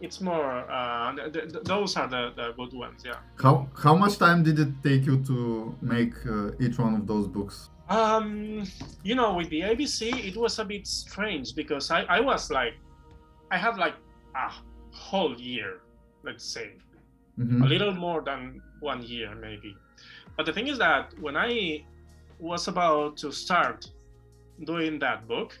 [0.00, 0.70] it's more.
[0.70, 3.02] Uh, th- th- those are the, the good ones.
[3.04, 3.16] Yeah.
[3.42, 7.26] how how much time did it take you to make uh, each one of those
[7.26, 7.70] books?
[7.88, 8.64] Um,
[9.04, 12.74] you know, with the ABC, it was a bit strange because I I was like,
[13.50, 13.94] I had like
[14.34, 14.50] a
[14.92, 15.80] whole year,
[16.24, 16.68] let's say,
[17.38, 17.62] Mhm.
[17.64, 19.74] a little more than one year maybe.
[20.36, 21.84] But the thing is that when I
[22.38, 23.78] was about to start
[24.64, 25.58] doing that book,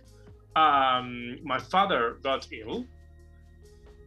[0.54, 2.86] um, my father got ill,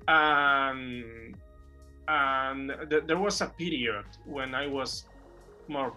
[0.08, 1.36] and
[2.08, 5.06] and th- there was a period when I was
[5.68, 5.94] more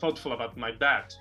[0.00, 1.12] thoughtful about my dad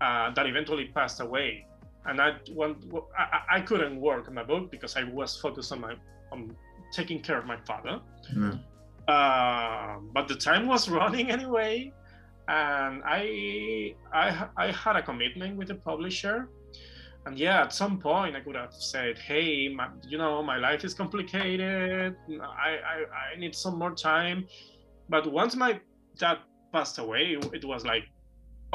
[0.00, 1.66] uh, that eventually passed away,
[2.06, 2.84] and I want
[3.18, 5.94] I, I couldn't work on my book because I was focused on my
[6.30, 6.54] on
[6.92, 8.00] taking care of my father.
[8.36, 8.58] Yeah.
[9.08, 11.92] Uh, but the time was running anyway,
[12.52, 16.50] and I, I I had a commitment with the publisher,
[17.24, 20.84] and yeah, at some point I could have said, "Hey, my, you know, my life
[20.84, 22.14] is complicated.
[22.68, 22.96] I, I
[23.34, 24.46] I need some more time."
[25.08, 25.80] But once my
[26.18, 26.38] dad
[26.74, 28.04] passed away, it was like,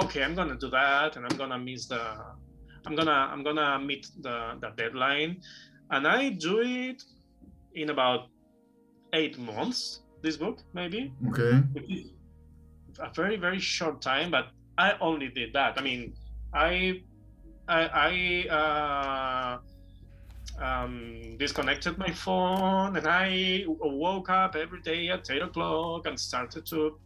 [0.03, 2.01] okay, I'm gonna do that, and I'm gonna miss the,
[2.87, 5.41] I'm gonna I'm gonna meet the the deadline,
[5.91, 7.03] and I do it
[7.75, 8.29] in about
[9.13, 11.63] eight months this book maybe Okay.
[12.99, 15.77] A very very short time but i only did that.
[15.77, 16.13] I mean
[16.53, 17.01] i
[17.67, 19.57] i, I uh,
[20.63, 26.65] um, disconnected my phone and i woke up every day at 8 o'clock and started
[26.67, 26.97] to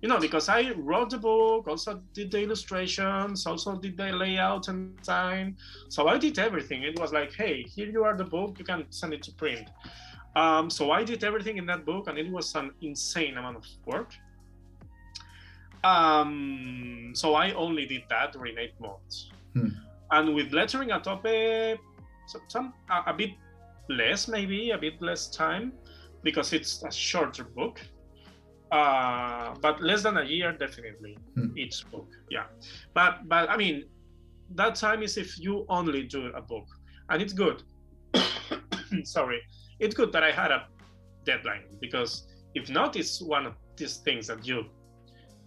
[0.00, 4.68] you know because i wrote the book also did the illustrations also did the layout
[4.68, 5.56] and design.
[5.88, 6.82] So i did everything.
[6.82, 9.68] It was like hey here you are the book you can send it to print.
[10.36, 13.64] Um, so I did everything in that book, and it was an insane amount of
[13.86, 14.14] work.
[15.84, 19.30] Um, so I only did that during eight months.
[19.54, 19.68] Hmm.
[20.10, 21.26] And with lettering a tope,
[22.28, 23.30] some, some a, a bit
[23.88, 25.72] less maybe a bit less time
[26.22, 27.80] because it's a shorter book
[28.70, 31.56] uh, but less than a year definitely Hmm.
[31.56, 32.44] each book yeah
[32.94, 33.84] but but i mean
[34.54, 36.66] that time is if you only do a book
[37.08, 37.62] and it's good
[39.04, 39.40] sorry
[39.78, 40.66] it's good that i had a
[41.24, 44.64] deadline because if not it's one of these things that you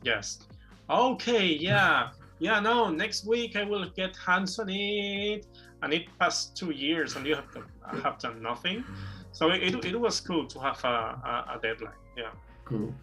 [0.03, 0.47] just
[0.89, 5.47] okay yeah yeah no next week i will get hands on it
[5.81, 7.63] and it passed two years and you have to
[8.03, 8.83] have done nothing
[9.31, 12.31] so it, it was cool to have a, a, a deadline yeah
[12.63, 12.93] Cool.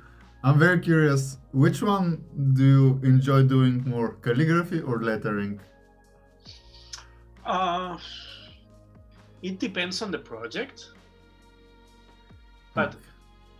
[0.45, 1.37] I'm very curious.
[1.53, 2.25] Which one
[2.55, 5.61] do you enjoy doing more, calligraphy or lettering?
[7.45, 7.99] uh,
[9.43, 10.91] it depends on the project
[12.79, 12.95] but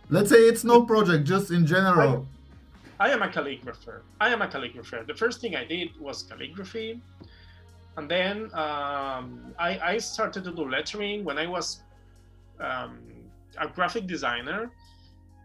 [0.09, 2.27] let's say it's no project, just in general.
[2.99, 4.01] I am a calligrapher.
[4.19, 5.07] I am a calligrapher.
[5.07, 7.01] The first thing I did was calligraphy.
[7.97, 11.81] And then um, I, I started to do lettering when I was
[12.59, 12.99] um,
[13.57, 14.69] a graphic designer.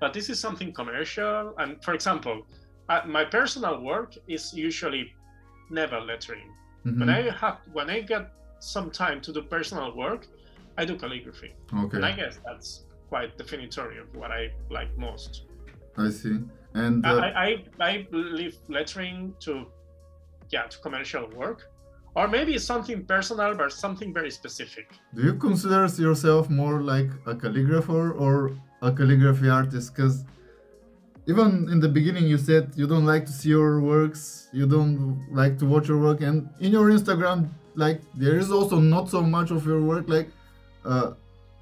[0.00, 1.54] But this is something commercial.
[1.58, 2.44] And for example,
[2.88, 5.12] uh, my personal work is usually
[5.70, 6.50] never lettering.
[6.84, 6.98] Mhm.
[7.00, 10.26] When I have, when I get some time to do personal work,
[10.76, 11.54] I do calligraphy.
[11.72, 15.44] Okay, And I guess that's quite definitory of what I like most.
[15.96, 16.40] I see.
[16.74, 19.66] And uh, I, I I leave lettering to
[20.50, 21.70] yeah to commercial work
[22.14, 27.34] or maybe something personal but something very specific do you consider yourself more like a
[27.34, 28.52] calligrapher or
[28.84, 29.94] a calligraphy artist?
[29.94, 30.24] Because
[31.26, 35.26] even in the beginning, you said you don't like to see your works, you don't
[35.32, 39.22] like to watch your work, and in your Instagram, like there is also not so
[39.22, 40.08] much of your work.
[40.08, 40.28] Like,
[40.84, 41.12] uh,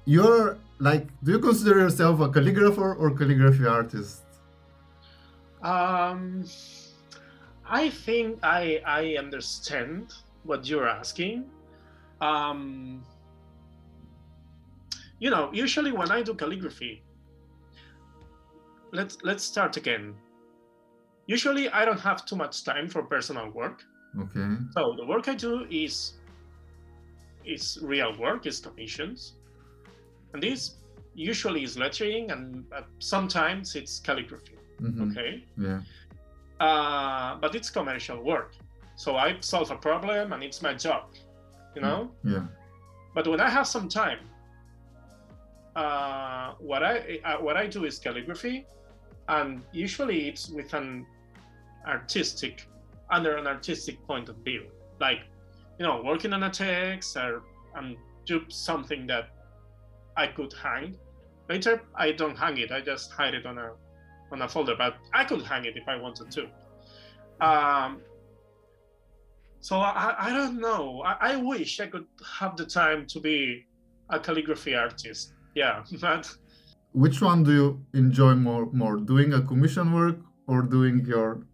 [0.05, 4.22] you're like, do you consider yourself a calligrapher or calligraphy artist?
[5.63, 6.43] Um
[7.65, 11.45] i think i i understand what you're asking
[12.21, 13.03] um
[15.19, 17.01] you know usually when i do calligraphy
[18.91, 20.13] let's let's start again
[21.27, 23.83] usually i don't have too much time for personal work
[24.19, 24.57] Okay.
[24.73, 26.13] So the work I do is
[27.45, 29.33] is real work, is commissions,
[30.33, 30.75] and this
[31.13, 34.57] usually is lettering, and uh, sometimes it's calligraphy.
[34.83, 35.11] Mhm.
[35.11, 35.81] Okay, Yeah.
[36.59, 38.51] uh, but it's commercial work.
[38.95, 41.03] So I solve a problem, and it's my job.
[41.75, 42.11] You know.
[42.23, 42.45] Yeah.
[43.15, 44.19] But when I have some time,
[45.75, 48.65] uh, what I uh, what I do is calligraphy,
[49.27, 51.05] and usually it's with an
[51.87, 52.67] artistic,
[53.09, 54.63] under an artistic point of view,
[54.99, 55.21] like
[55.79, 57.41] you know, working on a text or
[57.75, 59.29] and do something that
[60.15, 60.95] I could hang.
[61.49, 63.71] Later, I don't hang it; I just hide it on a
[64.33, 64.75] on a folder.
[64.77, 66.43] But I could hang it if I wanted to.
[67.45, 68.01] Um,
[69.59, 71.01] so I, I don't know.
[71.05, 72.05] I, I wish I could
[72.39, 73.65] have the time to be
[74.09, 75.33] a calligraphy artist.
[75.55, 76.29] Yeah, but
[76.91, 78.65] Which one do you enjoy more?
[78.73, 80.17] More doing a commission work
[80.47, 81.45] or doing your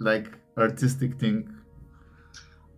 [0.00, 1.48] like artistic thing?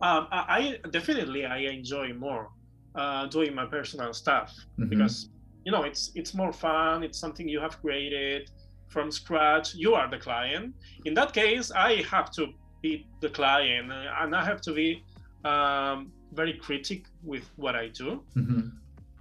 [0.01, 2.51] um, I, I definitely I enjoy more
[2.95, 4.91] uh, doing my personal stuff Mhm.
[4.91, 5.31] because
[5.65, 7.03] you know it's it's more fun.
[7.03, 8.51] It's something you have created
[8.89, 9.75] from scratch.
[9.75, 10.75] You are the client.
[11.05, 12.47] In that case, I have to
[12.83, 15.03] be the client, uh, and I have to be
[15.45, 18.23] um, very critic with what I do.
[18.37, 18.73] Mhm.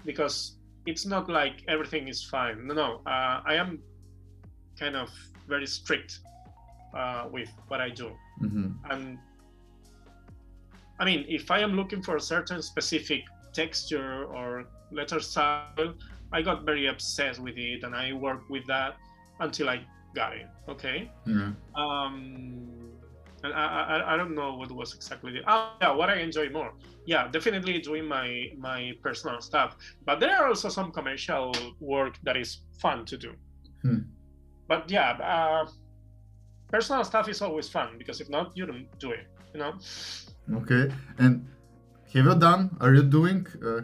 [0.05, 2.67] because it's not like everything is fine.
[2.67, 2.89] No, no.
[3.05, 3.79] Uh, I am
[4.77, 5.09] kind of
[5.47, 6.19] very strict
[6.93, 8.11] uh, with what I do,
[8.41, 8.75] Mhm.
[8.91, 9.17] and
[10.99, 13.21] I mean, if I am looking for a certain specific
[13.53, 15.93] texture or letter style,
[16.31, 18.97] I got very obsessed with it, and I work with that
[19.39, 20.47] until I got it.
[20.69, 21.11] Okay.
[21.25, 21.51] Yeah.
[21.75, 22.83] Um,
[23.43, 26.49] and I, I, I don't know what was exactly the oh, yeah what I enjoy
[26.49, 26.73] more.
[27.05, 29.75] Yeah, definitely doing my my personal stuff.
[30.05, 33.33] But there are also some commercial work that is fun to do.
[33.81, 33.99] Hmm.
[34.67, 35.67] But yeah, uh,
[36.69, 39.27] personal stuff is always fun because if not, you don't do it.
[39.53, 39.73] You know.
[40.61, 40.93] Okay.
[41.17, 41.45] And
[42.13, 42.77] have you done?
[42.79, 43.81] Are you doing uh,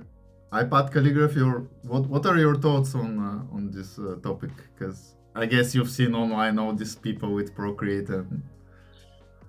[0.53, 2.07] iPad calligraphy, or what?
[2.07, 4.51] What are your thoughts on uh, on this uh, topic?
[4.73, 8.41] Because I guess you've seen online all these people with Procreate and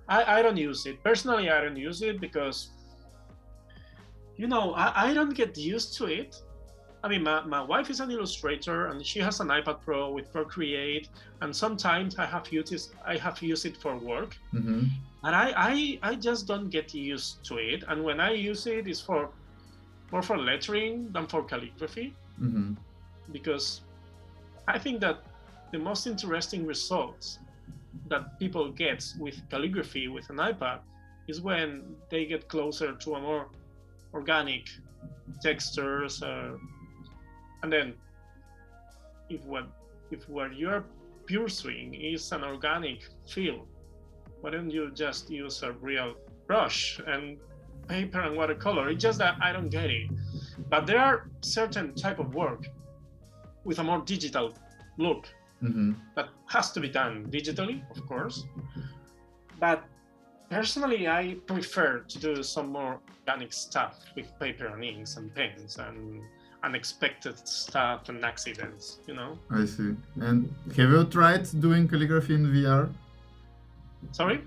[0.07, 1.49] I, I don't use it personally.
[1.49, 2.69] I don't use it because,
[4.35, 6.41] you know, I, I don't get used to it.
[7.03, 10.31] I mean, my, my wife is an illustrator and she has an iPad Pro with
[10.31, 11.09] Procreate,
[11.41, 14.87] and sometimes I have used it, I have used it for work, Mhm.
[15.23, 17.83] and I, I I just don't get used to it.
[17.87, 19.29] And when I use it, it's for
[20.11, 22.77] more for lettering than for calligraphy Mhm.
[23.31, 23.81] because
[24.67, 25.23] I think that
[25.71, 27.39] the most interesting results
[28.07, 30.79] that people get with calligraphy with an iPad
[31.27, 33.47] is when they get closer to a more
[34.13, 34.69] organic
[35.41, 36.57] textures, uh,
[37.63, 37.93] and then
[39.29, 39.67] if what
[40.11, 40.83] if what you're
[41.25, 43.65] pursuing is an organic feel,
[44.41, 46.15] why don't you just use a real
[46.47, 47.37] brush and
[47.87, 48.89] paper and watercolor?
[48.89, 50.09] It's just that I don't get it.
[50.69, 52.67] But there are certain type of work
[53.63, 54.53] with a more digital
[54.97, 55.27] look
[55.61, 58.45] hmm that has to be done digitally, of course.
[59.59, 59.83] But
[60.49, 65.77] personally, I prefer to do some more organic stuff with paper and inks and pens
[65.77, 66.21] and
[66.63, 69.37] unexpected stuff and accidents, you know?
[69.49, 69.95] I see.
[70.19, 72.89] And have you tried doing calligraphy in VR?
[74.11, 74.41] Sorry?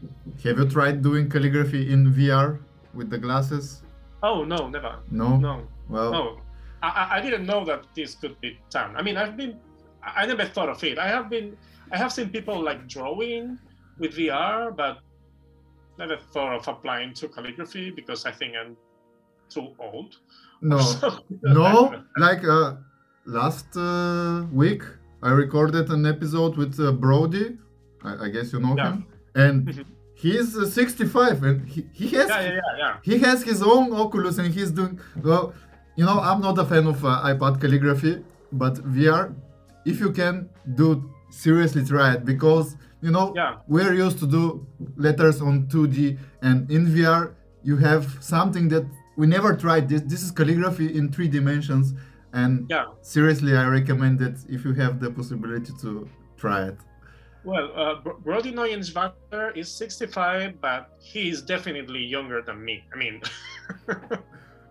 [0.44, 2.58] Have you tried doing calligraphy in VR
[2.92, 3.82] with the glasses?
[4.22, 4.96] Oh, no, never.
[5.10, 5.36] No.
[5.36, 6.40] No, Well, no.
[6.82, 8.94] I, I- I didn't know that this could be done.
[8.96, 9.58] I mean, I've been,
[10.16, 10.98] I never thought of it.
[10.98, 11.56] I have been,
[11.92, 13.58] I have seen people like drawing
[13.98, 14.98] with VR, but
[15.98, 18.76] never thought of applying to calligraphy because I think I'm
[19.48, 20.16] too old.
[20.60, 20.78] no.
[21.42, 22.76] No, like uh,
[23.26, 24.82] last uh, week
[25.22, 27.58] I recorded an episode with uh, Brody.
[28.02, 28.92] I, I guess you know Yeah.
[28.92, 29.84] him, and Mhm.
[30.14, 32.94] he's uh, 65 and he, he has Yeah, yeah, yeah, yeah.
[33.02, 35.54] he has his own Oculus and he's doing well.
[35.96, 39.32] You know, I'm not a fan of uh, iPad calligraphy, but VR,
[39.84, 43.56] if you can do seriously try it because you know Yeah.
[43.66, 44.66] we're used to do
[44.96, 48.84] letters on 2D and in VR you have something that
[49.16, 49.88] we never tried.
[49.88, 51.94] This this is calligraphy in three dimensions,
[52.32, 52.86] and Yeah.
[53.00, 55.90] seriously, I recommend it if you have the possibility to
[56.36, 56.78] try it.
[57.44, 62.76] Well, uh, Bro- Brody Neuenschwander is 65, but he is definitely younger than me.
[62.92, 63.16] I mean,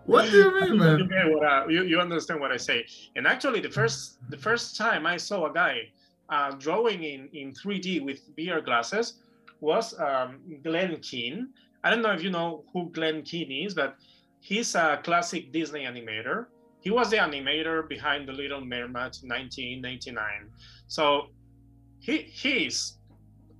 [0.06, 1.08] What do you mean, you, man?
[1.08, 2.86] get what I- you, you understand what I say.
[3.16, 5.76] And actually, the first the first time I saw a guy
[6.28, 9.20] uh, drawing in, in 3D with VR glasses
[9.60, 11.48] was um, Glenn Keane.
[11.82, 13.96] I don't know if you know who Glenn Keane is, but
[14.40, 16.46] he's a classic Disney animator.
[16.80, 20.50] He was the animator behind The Little Mermaid in 1999.
[20.86, 21.28] So
[22.00, 22.98] he he's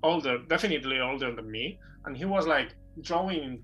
[0.03, 3.63] older, definitely older than me, and he was like drawing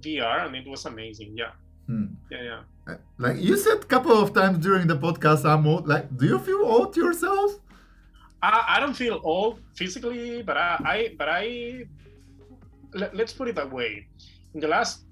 [0.00, 1.34] VR, and it was amazing.
[1.36, 1.50] Yeah,
[1.86, 2.06] Hmm.
[2.30, 2.60] yeah, yeah.
[2.88, 5.86] Uh, Like you said a couple of times during the podcast, I'm old.
[5.88, 7.52] Like, do you feel old yourself?
[8.42, 11.84] I, I don't feel old physically, but I, I but I
[12.94, 14.06] let, let's put it that way.
[14.54, 15.04] In the last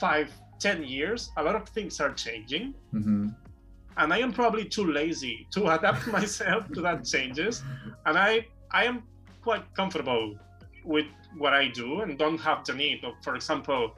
[0.00, 3.28] five, ten years, a lot of things are changing, hmm
[3.98, 7.62] and I am probably too lazy to adapt myself to that changes.
[8.06, 9.02] And I I am
[9.42, 10.34] quite comfortable
[10.84, 13.94] with what I do and don't have the need of, for example,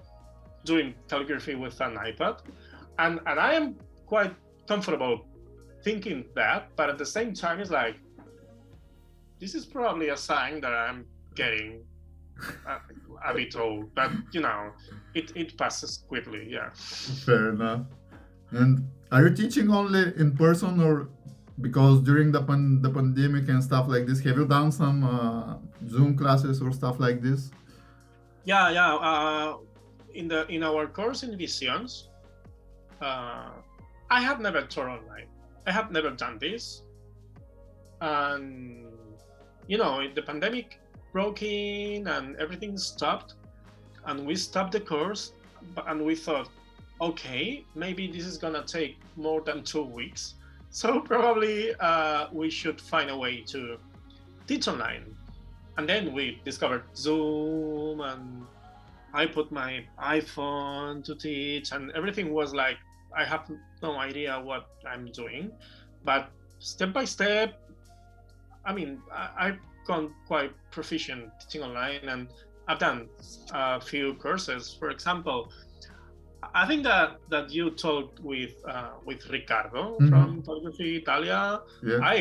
[0.64, 2.40] doing calligraphy with an iPad.
[2.98, 4.34] And and I am quite
[4.68, 5.26] comfortable
[5.82, 7.96] thinking that, but at the same time, it's like
[9.40, 11.84] this is probably a sign that I'm getting
[12.66, 13.94] a, a bit old.
[13.94, 14.72] But you know,
[15.14, 16.48] it it passes quickly.
[16.50, 16.70] Yeah.
[16.74, 17.86] Fair enough.
[18.50, 21.08] And are you teaching only in person or
[21.60, 25.56] because during the pan- the pandemic and stuff like this, have you done some uh,
[25.88, 27.50] Zoom classes or stuff like this?
[28.44, 28.94] Yeah, yeah.
[28.94, 29.56] Uh,
[30.14, 32.08] in the in our course in Visions,
[33.00, 33.50] uh,
[34.10, 35.28] I have never taught online.
[35.66, 36.82] I have never done this,
[38.00, 38.86] and
[39.66, 40.80] you know, the pandemic
[41.12, 43.34] broke in and everything stopped,
[44.06, 45.32] and we stopped the course,
[45.86, 46.48] and we thought,
[47.00, 50.34] okay, maybe this is gonna take more than two weeks,
[50.70, 53.78] so probably uh, we should find a way to
[54.46, 55.04] teach online.
[55.76, 58.46] And then we discovered Zoom and
[59.14, 62.78] I put my iPhone to teach and everything was like
[63.16, 63.44] I have
[63.82, 65.52] no idea what I'm doing
[66.04, 67.50] but step by step
[68.64, 72.28] I mean I, I've gone quite proficient teaching online and
[72.68, 73.08] I've done
[73.52, 75.50] a few courses for example
[76.54, 80.08] I think that that you talked with uh, with Ricardo Mhm.
[80.10, 82.00] from Calligraphy Italia Yeah.
[82.02, 82.16] I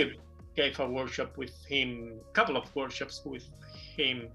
[0.55, 3.45] gave a workshop with him, a couple of workshops with
[3.97, 4.29] him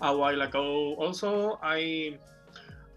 [0.00, 0.94] a while ago.
[0.94, 2.18] Also, I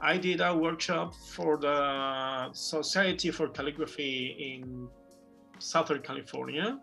[0.02, 4.88] I did a workshop for the Society for Calligraphy in
[5.60, 6.80] Southern California.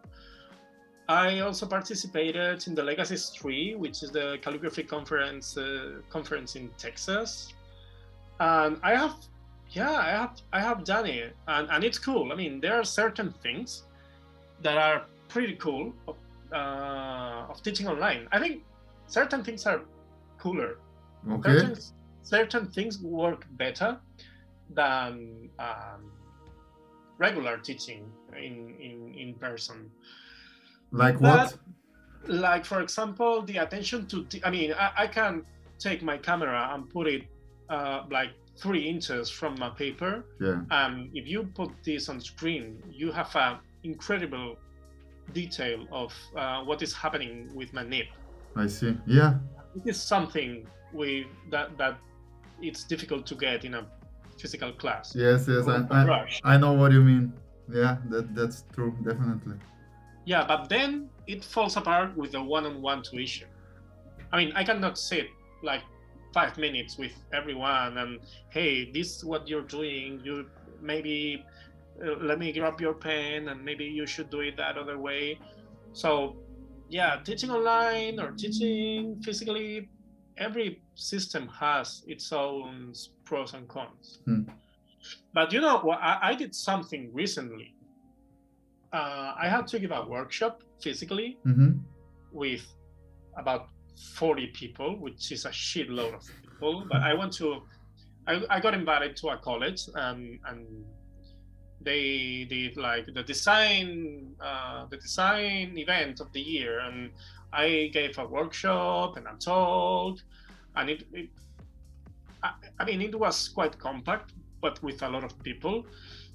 [1.09, 6.69] I also participated in the Legacy 3, which is the calligraphy conference uh, conference in
[6.77, 7.55] Texas.
[8.41, 9.15] And I have
[9.71, 12.33] yeah, I have I have done it and, and it's cool.
[12.33, 13.85] I mean, there are certain things
[14.63, 16.17] that are pretty cool of,
[16.53, 18.29] uh, of teaching online.
[18.33, 18.63] I think
[19.07, 19.83] certain things are
[20.47, 20.73] cooler.
[21.37, 21.59] Okay.
[21.59, 21.77] Certain,
[22.23, 23.91] certain things work better
[24.81, 26.01] than um,
[27.19, 28.03] regular teaching
[28.37, 29.91] in, in, in person.
[30.93, 31.59] Like But- what?
[32.29, 35.45] Like, for example, the attention to, t- I mean, I, I can
[35.79, 37.23] take my camera and put it
[37.69, 40.25] uh, like three inches from my paper.
[40.41, 40.63] Yeah.
[40.77, 44.57] Um, if you put this on screen, you have an incredible
[45.33, 48.07] detail of uh, what is happening with my nib.
[48.57, 48.97] I see.
[49.07, 49.35] Yeah.
[49.77, 51.99] It is something we that that
[52.63, 53.87] it's difficult to get in a
[54.39, 55.15] physical class.
[55.15, 55.69] Yes, yes.
[55.69, 56.55] I, I.
[56.55, 57.33] I know what you mean.
[57.73, 59.57] Yeah, that that's true, definitely.
[60.25, 63.49] Yeah, but then it falls apart with the one-on-one tuition.
[64.33, 65.29] I mean, I cannot sit
[65.63, 65.83] like
[66.33, 68.21] five minutes with everyone and
[68.51, 70.21] hey, this is what you're doing.
[70.25, 70.47] You
[70.81, 71.45] maybe
[72.05, 75.39] uh, let me grab your pen and maybe you should do it that other way.
[75.93, 76.37] So,
[76.89, 79.89] yeah, teaching online or teaching physically,
[80.39, 82.93] every system has its own
[83.25, 84.21] pros and cons.
[84.25, 84.43] Hmm.
[85.35, 87.75] But you know, what I, I did something recently.
[88.93, 91.79] Uh, I had to give a workshop physically Mm-hmm.
[92.33, 92.65] with
[93.37, 93.69] about
[94.15, 96.85] 40 people, which is a shitload of people.
[96.91, 97.63] But I went to,
[98.27, 100.67] I, I got invited to a college and and
[101.87, 107.11] they did like the design, uh, the design event of the year, and
[107.53, 110.19] I gave a workshop and a talk,
[110.77, 111.31] and it, it
[112.43, 115.87] I, I mean, it was quite compact, but with a lot of people.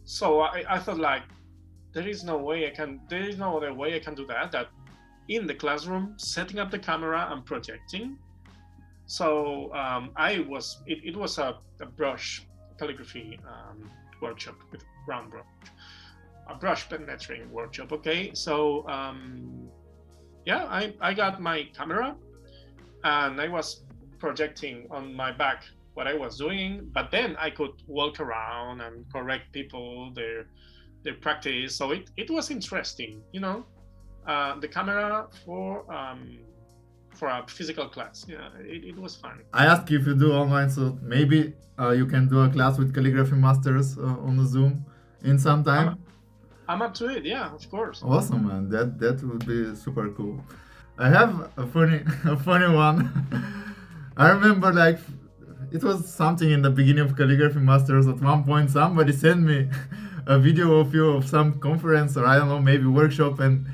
[0.06, 1.24] So I, I thought like,
[1.94, 4.52] there is no way I can, there is no other way I can do that.
[4.52, 4.68] That
[5.28, 8.18] in the classroom, setting up the camera and projecting.
[9.06, 12.48] So um, I was, it, it was a, a brush
[12.80, 13.78] calligraphy um,
[14.22, 15.46] workshop with brown brush,
[16.48, 17.92] a brush pen lettering workshop.
[17.92, 19.70] Okay, so um,
[20.46, 22.16] yeah, I, I got my camera
[23.04, 23.84] and I was
[24.20, 29.06] projecting on my back what I was doing, but then I could walk around and
[29.12, 30.48] correct people their
[31.04, 31.76] their practice.
[31.76, 33.66] So it, it was interesting, you know,
[34.28, 36.40] uh, the camera for um,
[37.16, 38.26] for a physical class.
[38.28, 39.42] Yeah, it, it was fun.
[39.54, 42.94] I ask if you do online, so maybe uh, you can do a class with
[42.94, 44.86] calligraphy masters uh, on the Zoom
[45.24, 45.98] in some time.
[46.68, 47.26] I'm up to it.
[47.26, 48.02] Yeah, of course.
[48.04, 48.70] Awesome, man.
[48.70, 50.44] That that would be super cool.
[50.98, 53.10] I have a funny a funny one.
[54.18, 55.00] I remember like
[55.72, 58.08] it was something in the beginning of calligraphy masters.
[58.08, 59.70] At one point, somebody sent me
[60.26, 63.66] a video of you of some conference or I don't know maybe workshop, and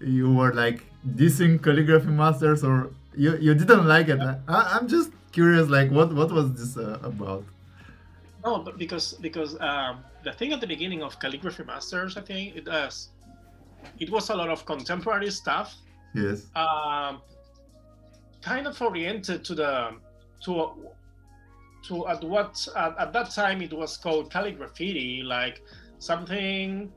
[0.00, 4.20] you were like dissing calligraphy masters or you you didn't like it.
[4.20, 7.44] I, I'm just curious, like what what was this uh, about?
[8.48, 9.94] No, but because because um,
[10.24, 13.10] the thing at the beginning of calligraphy masters, I think it does.
[13.98, 15.68] It was a lot of contemporary stuff,
[16.14, 16.38] Yes.
[16.56, 17.20] um,
[18.50, 19.74] kind of oriented to the
[20.44, 20.52] to
[21.86, 25.56] to at what at, at that time it was called calligraphy, like
[25.98, 26.90] something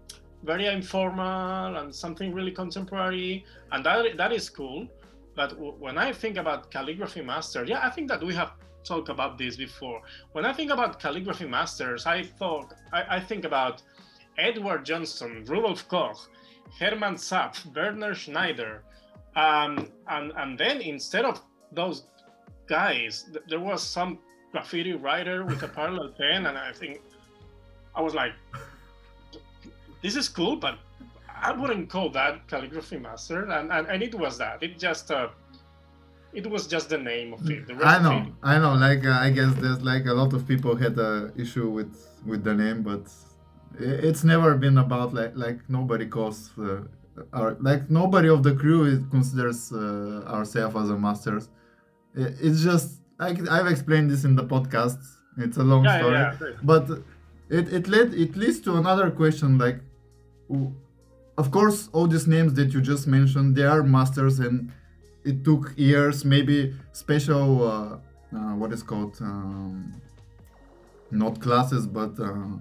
[0.43, 3.43] very informal and something really contemporary,
[3.73, 4.87] and that that is cool.
[5.35, 8.51] But w- when I think about calligraphy master, yeah, I think that we have
[8.83, 10.01] talked about this before.
[10.31, 13.81] When I think about calligraphy masters, I thought I, I think about
[14.37, 16.29] Edward Johnston, Rudolf Koch,
[16.79, 18.83] Hermann Zapf, Werner Schneider,
[19.35, 22.03] um, and and then instead of those
[22.67, 24.19] guys, th- there was some
[24.51, 27.01] graffiti writer with a parallel pen, and I think
[27.95, 28.33] I was like,
[30.01, 30.79] "This is cool," but
[31.41, 34.63] I wouldn't call that calligraphy master, and and, and it was that.
[34.63, 35.29] It just uh,
[36.33, 37.63] it was just the name of it.
[37.83, 38.73] I know, it- I know.
[38.87, 41.93] Like uh, I guess there's like a lot of people had a issue with
[42.25, 43.03] with the name, but
[43.79, 46.81] it's never been about like like nobody calls uh,
[47.33, 51.49] our like nobody of the crew is, considers uh, ourselves as a masters.
[52.15, 54.99] It's just like I've explained this in the podcast.
[55.37, 56.47] It's a long yeah, story, yeah, yeah.
[56.63, 56.89] but
[57.49, 59.57] it it led it leads to another question.
[59.57, 59.79] Like,
[60.49, 60.73] w-
[61.37, 64.71] of course, all these names that you just mentioned, they are masters and
[65.23, 67.97] it took years, maybe special, uh,
[68.37, 70.01] uh, what is called, um,
[71.11, 72.57] not classes, but uh,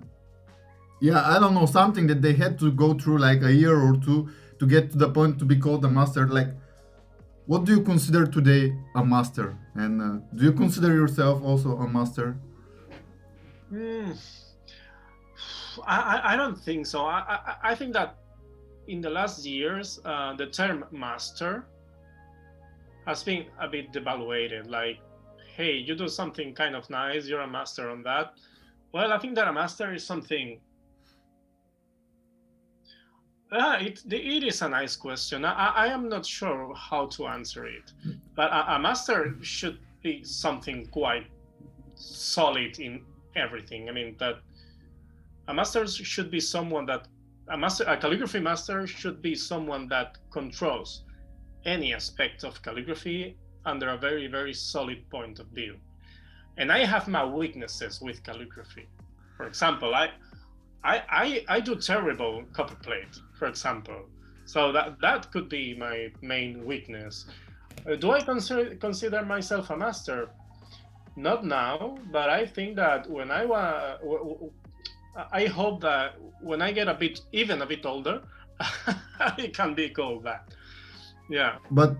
[1.01, 3.97] yeah, I don't know, something that they had to go through like a year or
[3.97, 4.29] two
[4.59, 6.27] to get to the point to be called a master.
[6.29, 6.49] Like,
[7.47, 9.57] what do you consider today a master?
[9.75, 12.37] And uh, do you consider yourself also a master?
[15.87, 17.05] I, I- I don't think so.
[17.07, 18.17] I, I, I think that
[18.89, 21.65] in the last years, uh, the term master
[23.07, 24.69] has been a bit devaluated.
[24.69, 24.99] Like,
[25.57, 28.35] hey, you do something kind of nice, you're a master on that.
[28.93, 30.61] Well, I think that a master is something.
[33.53, 35.45] Yeah, it, it is a nice question.
[35.45, 37.93] I, I am not sure how to answer it.
[38.37, 41.27] But a, a master should be something quite
[41.95, 43.03] solid in
[43.37, 43.89] everything.
[43.89, 44.37] I mean that
[45.49, 47.09] a master should be someone that
[47.49, 51.03] a master a calligraphy master should be someone that controls
[51.65, 55.79] any aspect of calligraphy under a very very solid point of view.
[56.57, 58.89] and I have my weaknesses with calligraphy.
[59.37, 60.11] For example, I
[60.85, 64.09] I I, I do terrible copperplate, for example.
[64.45, 67.27] So that that could be my main weakness.
[67.87, 70.31] Uh, do I consider consider myself a master?
[71.17, 73.99] Not now, but I think that when I was,
[75.33, 78.23] I hope that when I get a bit even a bit older,
[79.21, 80.49] I can be called that.
[81.31, 81.57] Yeah.
[81.71, 81.97] But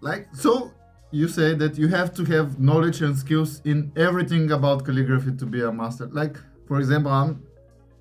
[0.00, 0.72] like so
[1.12, 5.46] you say that you have to have knowledge and skills in everything about calligraphy to
[5.46, 6.06] be a master.
[6.06, 6.36] Like
[6.66, 7.42] for example, I'm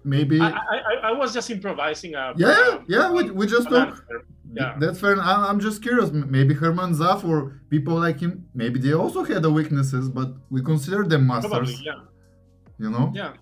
[0.03, 2.15] maybe I, I, I was just improvising.
[2.15, 4.03] A, yeah, um, yeah, we, we just talk.
[4.53, 4.75] Yeah.
[4.79, 5.17] That's fair.
[5.19, 6.11] I'm just curious.
[6.11, 10.61] Maybe Hermann Zapf or people like him, maybe they also had the weaknesses, but we
[10.61, 11.51] consider them masters.
[11.51, 11.99] Probably, yeah.
[12.79, 13.11] You know?
[13.13, 13.33] Yeah.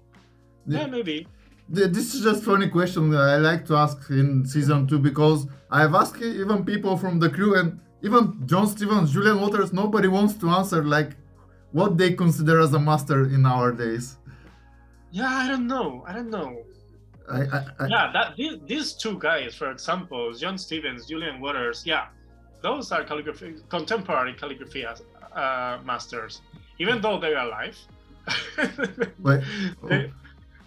[0.65, 1.27] Yeah, maybe.
[1.73, 5.95] This is just funny question that I like to ask in season two because I've
[5.95, 10.49] asked even people from the crew and even John Stevens, Julian Waters, nobody wants to
[10.49, 11.15] answer like
[11.71, 14.17] what they consider as a master in our days.
[15.09, 16.03] Yeah, I don't know.
[16.05, 16.61] I don't know.
[17.31, 21.81] I, I, I, yeah, that these, these two guys, for example, John Stevens, Julian Waters,
[21.87, 22.09] yeah,
[22.61, 26.41] those are calligraphy, contemporary calligraphy uh, masters,
[26.77, 27.77] even though they're alive.
[29.19, 29.41] Wait,
[29.89, 30.11] they,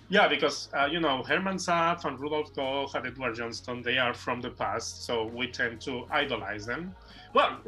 [0.09, 4.15] yeah, because uh, you know Hermann Zapf and Rudolf Koch and Edward Johnston, they are
[4.15, 6.95] from the past, so we tend to idolize them.
[7.35, 7.59] Well,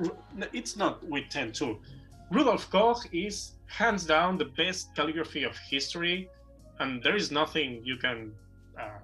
[0.53, 1.79] it's not we tend to.
[2.31, 6.29] Rudolf Koch is hands down the best calligraphy of history,
[6.79, 8.33] and there is nothing you can
[8.79, 9.01] uh,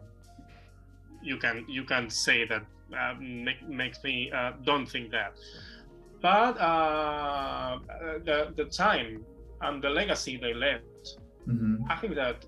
[1.22, 2.62] you can you can say that
[2.96, 5.32] uh, make, makes me uh, don't think that.
[6.22, 7.78] But uh,
[8.24, 9.24] the the time
[9.60, 11.84] and the legacy they left, mm-hmm.
[11.90, 12.44] I think that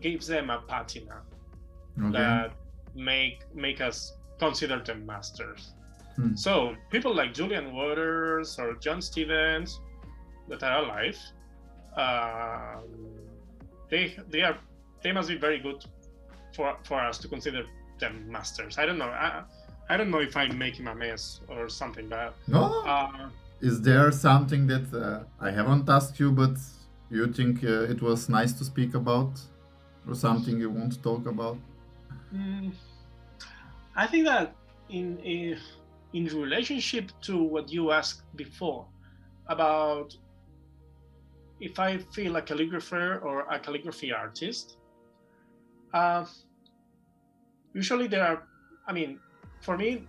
[0.00, 1.22] gives them a patina
[2.00, 2.12] okay.
[2.12, 2.52] that
[2.94, 5.72] make make us consider them masters.
[6.16, 6.34] Hmm.
[6.34, 9.80] So people like Julian Waters or John Stevens
[10.48, 11.18] that are alive,
[11.96, 12.80] uh,
[13.90, 14.56] they they are
[15.02, 15.84] they must be very good
[16.54, 17.64] for for us to consider
[18.00, 18.78] them masters.
[18.78, 19.12] I don't know.
[19.26, 19.44] I
[19.90, 22.82] I don't know if I'm making a mess or something, but no.
[22.86, 23.28] Uh,
[23.60, 26.56] Is there something that uh, I haven't asked you, but
[27.10, 29.32] you think uh, it was nice to speak about?
[30.08, 31.58] Or something you want to talk about?
[32.34, 32.72] Mm,
[33.94, 34.54] I think that
[34.88, 35.58] in in,
[36.12, 38.86] in relationship to what you asked before
[39.46, 40.16] about
[41.60, 44.76] if I feel a calligrapher or a calligraphy artist,
[45.92, 46.24] uh,
[47.74, 48.46] usually there are.
[48.86, 49.18] I mean,
[49.60, 50.06] for me,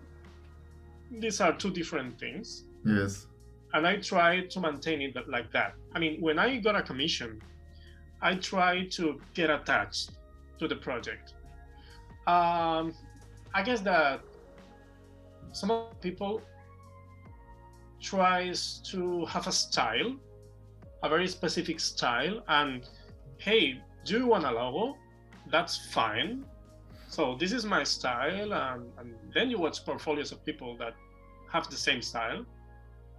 [1.11, 2.65] these are two different things.
[2.85, 3.27] Yes.
[3.73, 5.75] And I try to maintain it like that.
[5.93, 7.41] I mean, when I got a commission,
[8.21, 10.11] I try to get attached
[10.59, 11.33] to the project.
[12.27, 12.93] Um,
[13.53, 14.21] I guess that
[15.51, 16.41] some people
[18.01, 20.15] tries to have a style,
[21.03, 22.87] a very specific style, and
[23.37, 24.97] hey, do you want a logo?
[25.49, 26.45] That's fine.
[27.07, 30.93] So this is my style, and, and then you watch portfolios of people that
[31.51, 32.45] have the same style.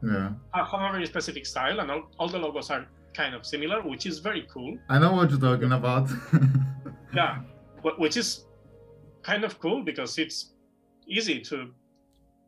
[0.03, 0.31] Yeah.
[0.55, 4.07] Have a very specific style, and all, all the logos are kind of similar, which
[4.07, 4.79] is very cool.
[4.89, 6.09] I know what you're talking about.
[7.15, 7.39] yeah,
[7.99, 8.47] which is
[9.23, 10.53] kind of cool because it's
[11.07, 11.71] easy to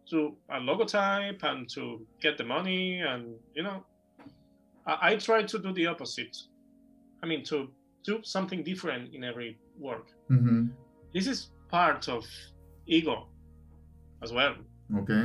[0.09, 3.85] do a logotype and to get the money, and you know,
[4.87, 6.37] I, I try to do the opposite.
[7.23, 7.71] I mean, to
[8.05, 10.09] do something different in every work.
[10.31, 10.67] Mm-hmm.
[11.15, 12.25] This is part of
[12.87, 13.29] ego
[14.23, 14.55] as well.
[14.99, 15.25] Okay.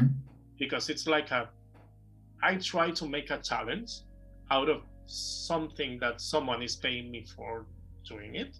[0.59, 1.49] Because it's like a,
[2.43, 4.01] I try to make a challenge
[4.51, 7.65] out of something that someone is paying me for
[8.07, 8.57] doing it.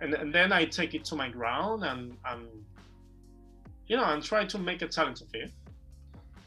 [0.00, 2.48] And, and then i take it to my ground and and
[3.86, 5.52] you know and try to make a challenge of it.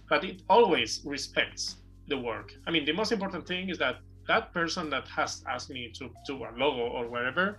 [0.10, 1.78] But it always respects
[2.08, 2.54] the work.
[2.66, 3.98] I mean the most important thing is that
[4.28, 7.58] that person that has asked me to do a logo or whatever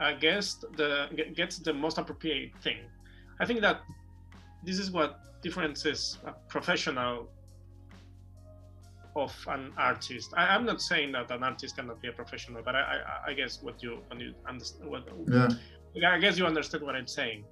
[0.00, 2.78] uh, gets the gets the most appropriate thing.
[3.40, 3.80] I think that
[4.64, 7.28] this is what differences a professional
[9.18, 10.32] of an artist.
[10.36, 13.32] I, am not saying that an artist cannot be a professional, but I, I, I
[13.34, 15.08] guess what you when you understand what
[15.94, 16.14] yeah.
[16.14, 17.44] I guess you understand what I'm saying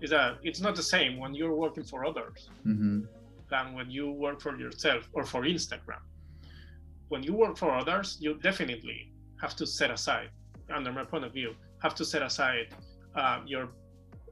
[0.00, 3.00] is that it's not the same when you're working for others mm-hmm.
[3.50, 6.02] than when you work for yourself or for Instagram.
[7.08, 10.30] When you work for others, you definitely have to set aside,
[10.74, 12.68] under my point of view, have to set aside
[13.14, 13.68] uh, your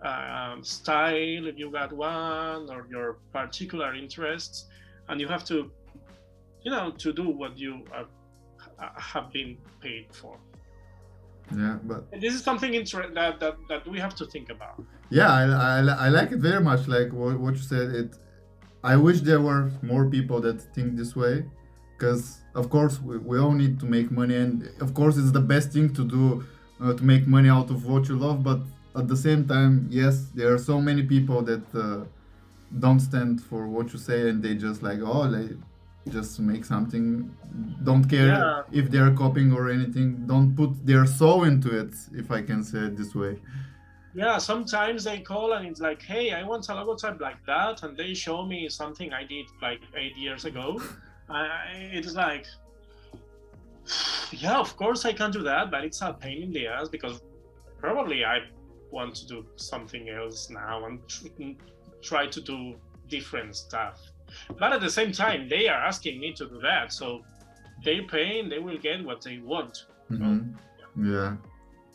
[0.05, 4.67] uh, style if you got one or your particular interests,
[5.09, 5.71] and you have to
[6.63, 8.07] you know, to do what you are,
[8.97, 10.39] have been paid for.
[11.57, 14.85] Yeah, but and this is something inter- that, that that we have to think about.
[15.11, 16.87] Yeah, I, I, I like it very much.
[16.87, 18.17] Like what, what you said, it.
[18.85, 21.45] I wish there were more people that think this way,
[22.01, 25.47] because of course we, we all need to make money and of course it's the
[25.55, 26.45] best thing to do
[26.83, 28.61] uh, to make money out of what you love but
[28.97, 32.05] at the same time yes there are so many people that uh,
[32.79, 35.51] don't stand for what you say and they just like oh like
[36.09, 37.31] just make something
[37.85, 38.63] don't care Yeah.
[38.73, 42.79] if they're copying or anything don't put their soul into it if i can say
[42.89, 43.35] it this way
[44.13, 47.93] Yeah, sometimes they call and it's like, hey, I want a logotype like that, and
[47.97, 50.67] they show me something I did like eight years ago.
[51.29, 51.45] I,
[51.99, 52.45] it's like,
[54.33, 57.23] yeah, of course I can do that, but it's a pain in the ass because
[57.79, 58.39] probably I
[58.91, 61.55] want to do something else now and tr-
[62.03, 62.59] try to do
[63.09, 63.97] different stuff.
[64.59, 67.23] But at the same time, they are asking me to do that, so
[67.85, 69.87] they're paying, they will get what they want.
[70.11, 70.55] Mhm.
[70.97, 71.37] Yeah.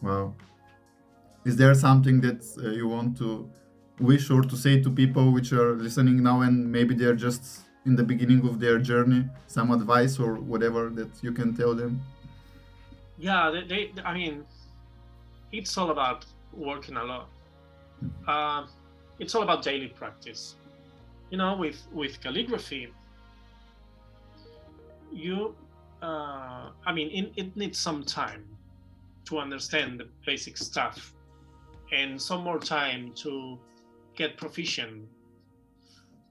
[0.01, 0.33] Wow.
[1.45, 3.49] Is there something that uh, you want to
[3.99, 7.95] wish or to say to people which are listening now and maybe they're just in
[7.95, 9.25] the beginning of their journey?
[9.47, 12.01] Some advice or whatever that you can tell them?
[13.17, 14.43] yeah they, they i mean
[15.53, 17.29] it's all about working a lot
[18.27, 18.65] uh,
[19.19, 20.55] it's all about daily practice
[21.29, 22.93] you know with with calligraphy
[25.11, 25.55] you
[26.01, 28.43] uh, i mean it, it needs some time
[29.25, 31.13] to understand the basic stuff
[31.91, 33.57] and some more time to
[34.15, 35.07] get proficient.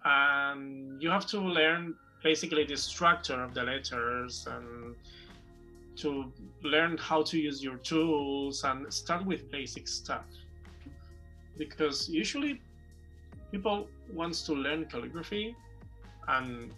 [0.04, 4.94] And you have to learn basically the structure of the letters and
[5.96, 10.24] to learn how to use your tools and start with basic stuff.
[11.56, 12.60] Because usually
[13.54, 15.54] people wants to learn calligraphy
[16.28, 16.72] and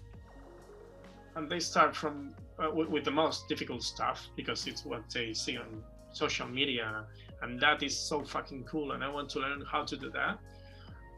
[1.37, 5.33] and they start from uh, with, with the most difficult stuff because it's what they
[5.33, 5.83] see on
[6.13, 7.07] social media
[7.43, 10.39] and that is so fucking cool and i want to learn how to do that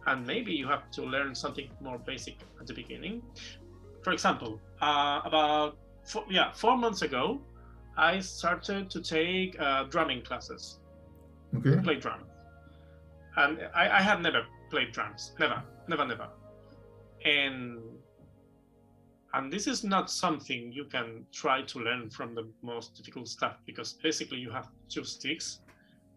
[0.07, 3.21] and maybe you have to learn something more basic at the beginning
[4.05, 7.41] for example uh, about four, yeah four months ago
[7.99, 10.79] I started to take uh, drumming classes,
[11.57, 11.81] Okay.
[11.83, 12.31] play drums.
[13.37, 16.29] And I, I had never played drums, never, never, never.
[17.25, 17.81] And
[19.35, 23.59] and this is not something you can try to learn from the most difficult stuff
[23.67, 25.61] because basically you have two sticks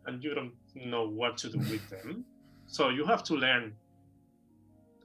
[0.06, 2.23] and you don't know what to do with them.
[2.68, 3.73] So you have to learn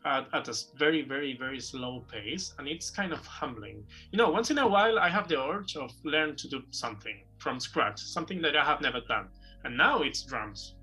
[0.05, 3.85] at, at a very, very, very slow pace, and it's kind of humbling.
[4.13, 7.25] You know, once in a while, I have the urge of learn to do something
[7.39, 9.29] from scratch, something that I have never done,
[9.65, 10.76] and now it's drums,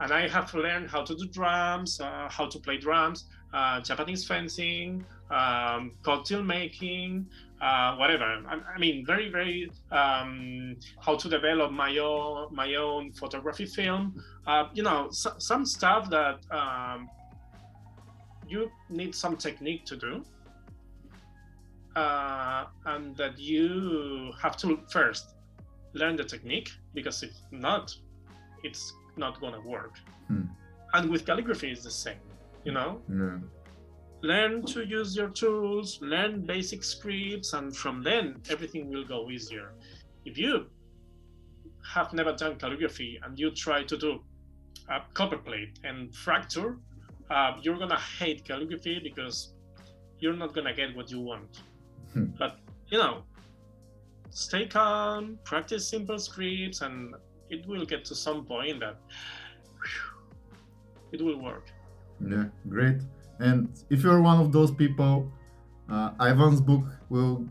[0.00, 4.24] and I have learned how to do drums, uh, how to play drums, uh, Japanese
[4.24, 7.26] fencing, um, cocktail making,
[7.60, 8.24] uh, whatever.
[8.24, 14.22] I, I mean, very, very um, how to develop my own my own photography film.
[14.46, 17.08] Uh, you know, so, some stuff that um,
[18.48, 20.24] you need some technique to do
[21.96, 25.34] uh, and that you have to first
[25.94, 27.94] learn the technique because if not
[28.62, 29.94] it's not gonna work
[30.28, 30.44] Hmm.
[30.94, 32.20] and with calligraphy it's the same
[32.64, 32.90] you know
[33.20, 33.38] Yeah.
[34.22, 39.68] learn to use your tools learn basic scripts and from then everything will go easier
[40.24, 40.52] if you
[41.94, 44.10] have never done calligraphy and you try to do
[44.90, 46.78] a copperplate and Fraktur
[47.30, 49.54] uh, you're gonna hate calligraphy because
[50.20, 51.62] you're not gonna get what you want
[52.12, 52.26] Hmm.
[52.38, 52.52] but
[52.90, 53.14] you know
[54.30, 57.14] stay calm practice simple scripts and
[57.50, 58.96] it will get to some point that
[59.82, 60.18] whew,
[61.12, 61.66] it will work
[62.20, 62.98] Yeah, great.
[63.38, 65.30] And if you're one of those people,
[65.88, 67.44] uh, Ivan's book will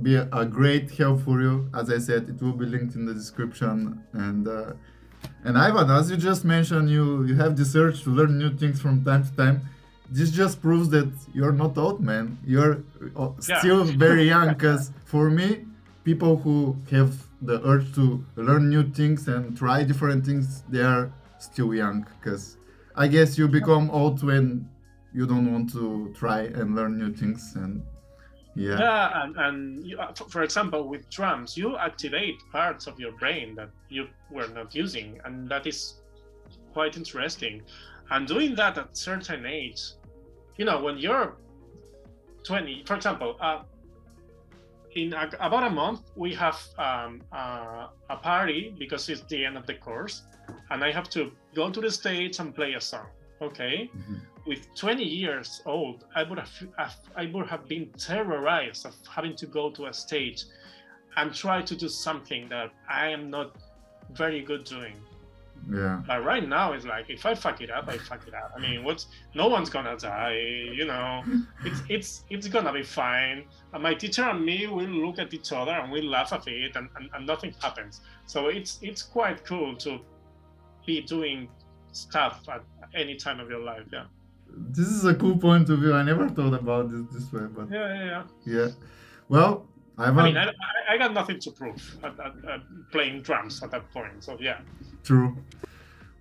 [0.00, 1.68] be a, a great help for you.
[1.74, 4.02] As I said, it will be linked in the description.
[4.14, 4.72] And uh,
[5.46, 8.80] and Ivan, as you just mentioned, you you have this urge to learn new things
[8.80, 9.56] from time to time.
[10.10, 12.38] This just proves that you're not old, man.
[12.54, 12.74] You're
[13.16, 13.58] uh, Yeah.
[13.60, 14.48] still very young.
[14.54, 15.48] Because for me,
[16.04, 17.12] people who have
[17.44, 22.06] the urge to learn new things and try different things, they are still young.
[22.20, 22.56] Because
[22.96, 24.68] I guess you become old when
[25.12, 27.82] you don't want to try and learn new things and
[28.56, 28.78] yeah.
[28.78, 33.56] Yeah, and, and you, uh, for, example, with drums, you activate parts of your brain
[33.56, 35.94] that you were not using, and that is
[36.72, 37.62] quite interesting.
[38.10, 39.80] And doing that at certain age,
[40.56, 41.36] you know, when you're
[42.44, 43.62] 20, for example, uh,
[44.94, 49.56] in a, about a month, we have um, uh, a party because it's the end
[49.56, 50.22] of the course,
[50.70, 53.06] and I have to go to the stage and play a song.
[53.42, 54.20] Okay, Mhm.
[54.46, 56.52] with 20 years old, I would have
[57.16, 60.44] I would have been terrorized of having to go to a stage
[61.16, 63.56] and try to do something that I am not
[64.12, 64.96] very good doing.
[65.72, 66.02] Yeah.
[66.06, 68.52] But right now, it's like if I fuck it up, I fuck it up.
[68.56, 70.36] I mean, what's no one's gonna die.
[70.72, 71.22] You know,
[71.64, 73.44] it's it's it's gonna be fine.
[73.72, 76.76] And my teacher and me will look at each other and we laugh at it,
[76.76, 78.00] and, and, and nothing happens.
[78.26, 80.00] So it's it's quite cool to
[80.86, 81.48] be doing
[81.92, 82.62] stuff at
[82.94, 83.84] any time of your life.
[83.92, 84.04] Yeah.
[84.56, 85.94] This is a cool point of view.
[85.94, 88.22] I never thought about this this way, but Yeah, yeah, yeah.
[88.44, 88.68] yeah.
[89.28, 89.66] Well,
[89.98, 92.60] Ivan, I mean, I, I- I got nothing to prove at, at, at
[92.92, 94.22] playing drums at that point.
[94.22, 94.58] So yeah.
[95.02, 95.36] true.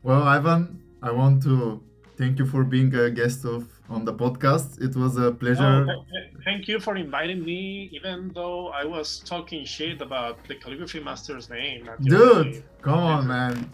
[0.04, 1.82] Well, Ivan, I want to
[2.18, 4.82] thank you for being a guest of on the podcast.
[4.82, 5.64] It was a pleasure.
[5.64, 10.44] Oh, th- th- thank you for inviting me, even though I was talking shit about
[10.48, 11.90] the calligraphy master's name.
[12.02, 13.72] Dude, come on, man.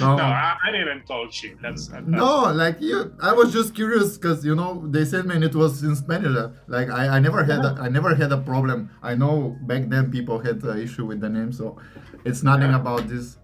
[0.00, 0.20] no, on.
[0.20, 1.60] I, I didn't talk shit.
[1.62, 5.42] That's, that's No, like you, I was just curious because you know they said man
[5.42, 6.36] it was in Spanish.
[6.36, 8.90] uh, Like I, I never had, a, I never had a problem.
[9.02, 11.78] I know back then people had an issue with the name, so
[12.24, 12.80] it's nothing Yeah.
[12.80, 13.38] about this.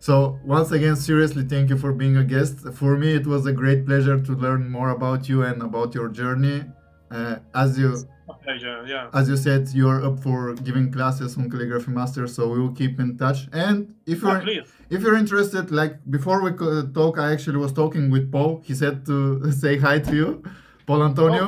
[0.00, 2.56] So once again, seriously, thank you for being a guest.
[2.74, 6.08] For me, it was a great pleasure to learn more about you and about your
[6.08, 6.64] journey.
[7.10, 7.96] Uh, as you,
[8.42, 8.84] pleasure.
[8.86, 9.10] Yeah.
[9.12, 12.98] as you said, you're up for giving classes on calligraphy master, so we will keep
[12.98, 13.48] in touch.
[13.52, 14.72] And if Oh, you're please.
[14.88, 16.50] if you're interested, like before we
[16.94, 18.62] talk, I actually was talking with Paul.
[18.64, 20.42] He said to say hi to you,
[20.86, 21.46] Paul Antonio,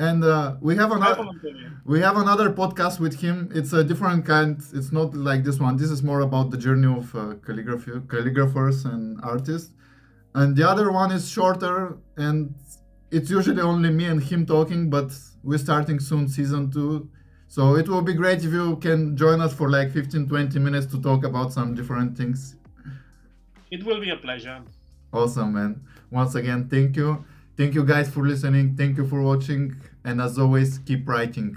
[0.00, 1.28] and uh, we have another
[1.84, 3.50] we have another podcast with him.
[3.54, 4.56] It's a different kind.
[4.72, 5.76] It's not like this one.
[5.76, 9.72] This is more about the journey of uh, calligraphy, calligraphers and artists,
[10.34, 12.54] and the other one is shorter and
[13.10, 14.88] it's usually only me and him talking.
[14.88, 15.12] But
[15.44, 17.10] we're starting soon season two.
[17.48, 20.86] So it will be great if you can join us for like 15 20 minutes
[20.92, 22.56] to talk about some different things.
[23.70, 24.62] It will be a pleasure.
[25.12, 25.82] Awesome, man.
[26.10, 27.22] Once again, thank you.
[27.60, 28.74] Thank you guys for listening.
[28.74, 29.76] Thank you for watching.
[30.04, 31.56] And as always, keep writing.